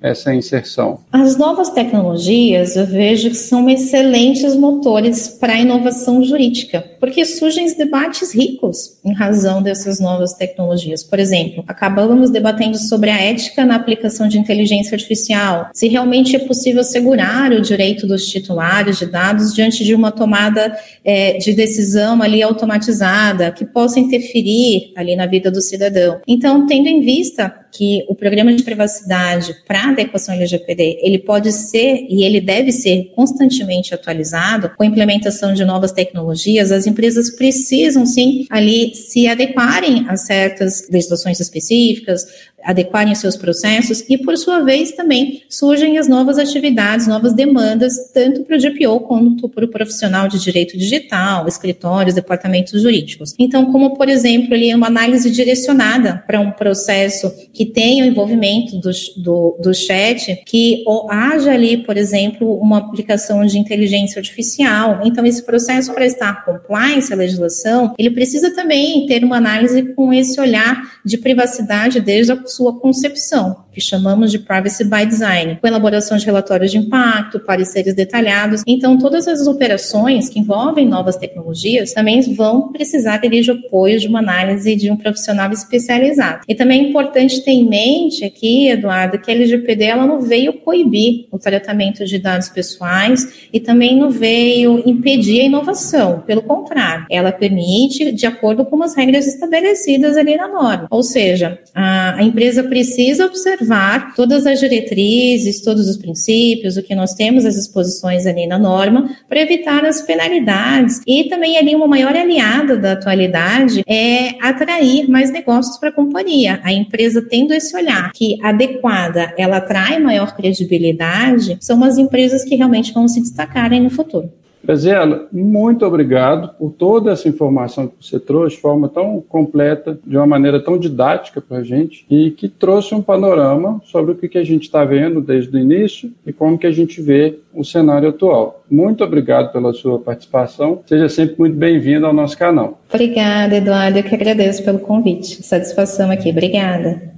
essa 0.00 0.34
inserção? 0.34 1.00
As 1.12 1.36
novas 1.36 1.70
tecnologias 1.70 2.76
eu 2.76 2.86
vejo 2.86 3.30
que 3.30 3.36
são 3.36 3.68
excelentes 3.68 4.54
motores 4.54 5.28
para 5.28 5.54
a 5.54 5.60
inovação 5.60 6.22
jurídica, 6.22 6.80
porque 6.98 7.24
surgem 7.24 7.66
debates 7.76 8.34
ricos 8.34 8.98
em 9.04 9.12
razão 9.12 9.62
dessas 9.62 10.00
novas 10.00 10.34
tecnologias. 10.34 11.02
Por 11.02 11.18
exemplo, 11.18 11.64
acabamos 11.66 12.30
debatendo 12.30 12.78
sobre 12.78 13.10
a 13.10 13.20
ética 13.20 13.64
na 13.64 13.76
aplicação 13.76 14.28
de 14.28 14.38
inteligência 14.38 14.94
artificial, 14.94 15.68
se 15.74 15.88
realmente 15.88 16.36
é 16.36 16.38
possível 16.38 16.80
assegurar 16.80 17.52
o 17.52 17.60
direito 17.60 18.06
dos 18.06 18.26
titulares 18.26 18.98
de 18.98 19.06
dados 19.06 19.54
diante 19.54 19.84
de 19.84 19.94
uma 19.94 20.12
tomada 20.12 20.76
é, 21.04 21.38
de 21.38 21.52
decisão 21.52 22.22
ali 22.22 22.42
automatizada 22.42 23.50
que 23.50 23.64
possa 23.64 23.98
interferir 24.00 24.92
ali 24.96 25.16
na 25.16 25.26
vida 25.26 25.50
do 25.50 25.60
cidadão. 25.60 26.20
Então, 26.26 26.66
tendo 26.66 26.88
em 26.88 27.00
vista 27.00 27.52
que 27.76 28.04
o 28.08 28.14
programa 28.14 28.54
de 28.54 28.62
privacidade 28.62 29.54
para 29.66 29.90
adequação 29.90 30.34
LGPD, 30.34 31.00
ele 31.02 31.18
pode 31.18 31.52
ser 31.52 32.06
e 32.08 32.24
ele 32.24 32.40
deve 32.40 32.72
ser 32.72 33.12
constantemente 33.14 33.94
atualizado 33.94 34.70
com 34.76 34.82
a 34.82 34.86
implementação 34.86 35.52
de 35.52 35.64
novas 35.64 35.92
tecnologias, 35.92 36.72
as 36.72 36.85
empresas 36.86 37.30
precisam 37.30 38.06
sim 38.06 38.46
ali 38.50 38.94
se 38.94 39.26
adequarem 39.26 40.06
a 40.08 40.16
certas 40.16 40.88
legislações 40.90 41.40
específicas, 41.40 42.24
adequarem 42.66 43.14
seus 43.14 43.36
processos 43.36 44.04
e, 44.08 44.18
por 44.18 44.36
sua 44.36 44.60
vez, 44.60 44.90
também 44.92 45.42
surgem 45.48 45.98
as 45.98 46.08
novas 46.08 46.36
atividades, 46.36 47.06
novas 47.06 47.32
demandas, 47.32 48.10
tanto 48.12 48.42
para 48.42 48.56
o 48.56 48.58
DPO 48.58 49.00
quanto 49.00 49.48
para 49.48 49.64
o 49.64 49.68
profissional 49.68 50.26
de 50.26 50.42
direito 50.42 50.76
digital, 50.76 51.46
escritórios, 51.46 52.16
departamentos 52.16 52.82
jurídicos. 52.82 53.34
Então, 53.38 53.70
como, 53.70 53.96
por 53.96 54.08
exemplo, 54.08 54.52
ali 54.52 54.74
uma 54.74 54.88
análise 54.88 55.30
direcionada 55.30 56.24
para 56.26 56.40
um 56.40 56.50
processo 56.50 57.32
que 57.54 57.64
tenha 57.64 58.04
o 58.04 58.08
envolvimento 58.08 58.78
do, 58.78 58.90
do, 59.16 59.58
do 59.62 59.74
chat, 59.74 60.42
que 60.44 60.82
haja 61.08 61.52
ali, 61.52 61.76
por 61.76 61.96
exemplo, 61.96 62.58
uma 62.58 62.78
aplicação 62.78 63.46
de 63.46 63.58
inteligência 63.58 64.18
artificial. 64.18 65.02
Então, 65.04 65.24
esse 65.24 65.44
processo 65.44 65.92
para 65.94 66.04
estar 66.04 66.44
compliance 66.44 67.12
à 67.12 67.16
legislação, 67.16 67.94
ele 67.96 68.10
precisa 68.10 68.52
também 68.54 69.06
ter 69.06 69.22
uma 69.22 69.36
análise 69.36 69.82
com 69.94 70.12
esse 70.12 70.40
olhar 70.40 70.96
de 71.04 71.16
privacidade 71.16 72.00
desde 72.00 72.32
a 72.32 72.36
sua 72.56 72.78
concepção 72.78 73.66
que 73.76 73.80
chamamos 73.82 74.32
de 74.32 74.38
Privacy 74.38 74.84
by 74.84 75.04
Design, 75.04 75.58
com 75.60 75.66
elaboração 75.66 76.16
de 76.16 76.24
relatórios 76.24 76.70
de 76.70 76.78
impacto, 76.78 77.38
pareceres 77.38 77.94
detalhados. 77.94 78.62
Então, 78.66 78.98
todas 78.98 79.28
as 79.28 79.46
operações 79.46 80.30
que 80.30 80.40
envolvem 80.40 80.88
novas 80.88 81.16
tecnologias 81.16 81.92
também 81.92 82.22
vão 82.34 82.72
precisar 82.72 83.18
de 83.18 83.50
apoio 83.50 84.00
de 84.00 84.08
uma 84.08 84.20
análise 84.20 84.74
de 84.74 84.90
um 84.90 84.96
profissional 84.96 85.52
especializado. 85.52 86.40
E 86.48 86.54
também 86.54 86.86
é 86.86 86.88
importante 86.88 87.44
ter 87.44 87.50
em 87.50 87.68
mente 87.68 88.24
aqui, 88.24 88.68
Eduardo, 88.68 89.18
que 89.18 89.30
a 89.30 89.34
LGPD 89.34 89.84
ela 89.84 90.06
não 90.06 90.22
veio 90.22 90.54
coibir 90.54 91.26
o 91.30 91.38
tratamento 91.38 92.02
de 92.06 92.18
dados 92.18 92.48
pessoais 92.48 93.48
e 93.52 93.60
também 93.60 93.98
não 93.98 94.10
veio 94.10 94.82
impedir 94.86 95.42
a 95.42 95.44
inovação. 95.44 96.20
Pelo 96.20 96.40
contrário, 96.40 97.04
ela 97.10 97.30
permite 97.30 98.10
de 98.10 98.24
acordo 98.24 98.64
com 98.64 98.82
as 98.82 98.96
regras 98.96 99.26
estabelecidas 99.26 100.16
ali 100.16 100.34
na 100.34 100.48
norma. 100.48 100.86
Ou 100.90 101.02
seja, 101.02 101.58
a 101.74 102.22
empresa 102.22 102.45
precisa 102.62 103.26
observar 103.26 103.46
observar 103.56 104.14
todas 104.14 104.46
as 104.46 104.60
diretrizes, 104.60 105.62
todos 105.62 105.88
os 105.88 105.96
princípios, 105.96 106.76
o 106.76 106.82
que 106.82 106.94
nós 106.94 107.14
temos, 107.14 107.44
as 107.44 107.56
exposições 107.56 108.26
ali 108.26 108.46
na 108.46 108.58
norma, 108.58 109.10
para 109.28 109.40
evitar 109.40 109.84
as 109.84 110.02
penalidades. 110.02 111.00
E 111.06 111.24
também 111.24 111.56
ali 111.56 111.74
uma 111.74 111.86
maior 111.86 112.14
aliada 112.14 112.76
da 112.76 112.92
atualidade 112.92 113.82
é 113.86 114.34
atrair 114.40 115.08
mais 115.08 115.30
negócios 115.30 115.78
para 115.78 115.90
a 115.90 115.92
companhia. 115.92 116.60
A 116.62 116.72
empresa 116.72 117.22
tendo 117.22 117.52
esse 117.52 117.76
olhar 117.76 118.10
que 118.12 118.38
adequada, 118.42 119.32
ela 119.36 119.58
atrai 119.58 119.98
maior 119.98 120.34
credibilidade, 120.34 121.56
são 121.60 121.82
as 121.84 121.98
empresas 121.98 122.44
que 122.44 122.54
realmente 122.54 122.92
vão 122.92 123.08
se 123.08 123.20
destacarem 123.20 123.82
no 123.82 123.90
futuro. 123.90 124.30
Graziela, 124.64 125.28
muito 125.32 125.86
obrigado 125.86 126.54
por 126.58 126.72
toda 126.72 127.12
essa 127.12 127.28
informação 127.28 127.86
que 127.86 127.94
você 128.00 128.18
trouxe 128.18 128.56
de 128.56 128.62
forma 128.62 128.88
tão 128.88 129.22
completa, 129.28 129.98
de 130.04 130.16
uma 130.16 130.26
maneira 130.26 130.60
tão 130.60 130.76
didática 130.76 131.40
para 131.40 131.58
a 131.58 131.62
gente 131.62 132.04
e 132.10 132.30
que 132.32 132.48
trouxe 132.48 132.94
um 132.94 133.00
panorama 133.00 133.80
sobre 133.84 134.12
o 134.12 134.16
que 134.16 134.36
a 134.36 134.44
gente 134.44 134.64
está 134.64 134.84
vendo 134.84 135.20
desde 135.20 135.56
o 135.56 135.60
início 135.60 136.10
e 136.26 136.32
como 136.32 136.58
que 136.58 136.66
a 136.66 136.72
gente 136.72 137.00
vê 137.00 137.38
o 137.54 137.64
cenário 137.64 138.08
atual. 138.08 138.64
Muito 138.70 139.04
obrigado 139.04 139.52
pela 139.52 139.72
sua 139.72 139.98
participação. 139.98 140.80
Seja 140.86 141.08
sempre 141.08 141.36
muito 141.38 141.56
bem-vindo 141.56 142.04
ao 142.04 142.12
nosso 142.12 142.36
canal. 142.36 142.80
Obrigada, 142.92 143.56
Eduardo. 143.56 143.98
Eu 143.98 144.02
que 144.02 144.14
agradeço 144.14 144.64
pelo 144.64 144.80
convite. 144.80 145.42
Satisfação 145.42 146.10
aqui. 146.10 146.30
Obrigada. 146.30 147.15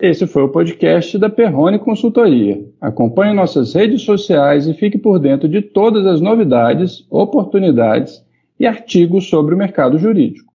Esse 0.00 0.28
foi 0.28 0.44
o 0.44 0.48
podcast 0.48 1.18
da 1.18 1.28
Perrone 1.28 1.76
Consultoria. 1.76 2.64
Acompanhe 2.80 3.34
nossas 3.34 3.74
redes 3.74 4.02
sociais 4.02 4.68
e 4.68 4.74
fique 4.74 4.96
por 4.96 5.18
dentro 5.18 5.48
de 5.48 5.60
todas 5.60 6.06
as 6.06 6.20
novidades, 6.20 7.04
oportunidades 7.10 8.24
e 8.60 8.66
artigos 8.66 9.28
sobre 9.28 9.56
o 9.56 9.58
mercado 9.58 9.98
jurídico. 9.98 10.47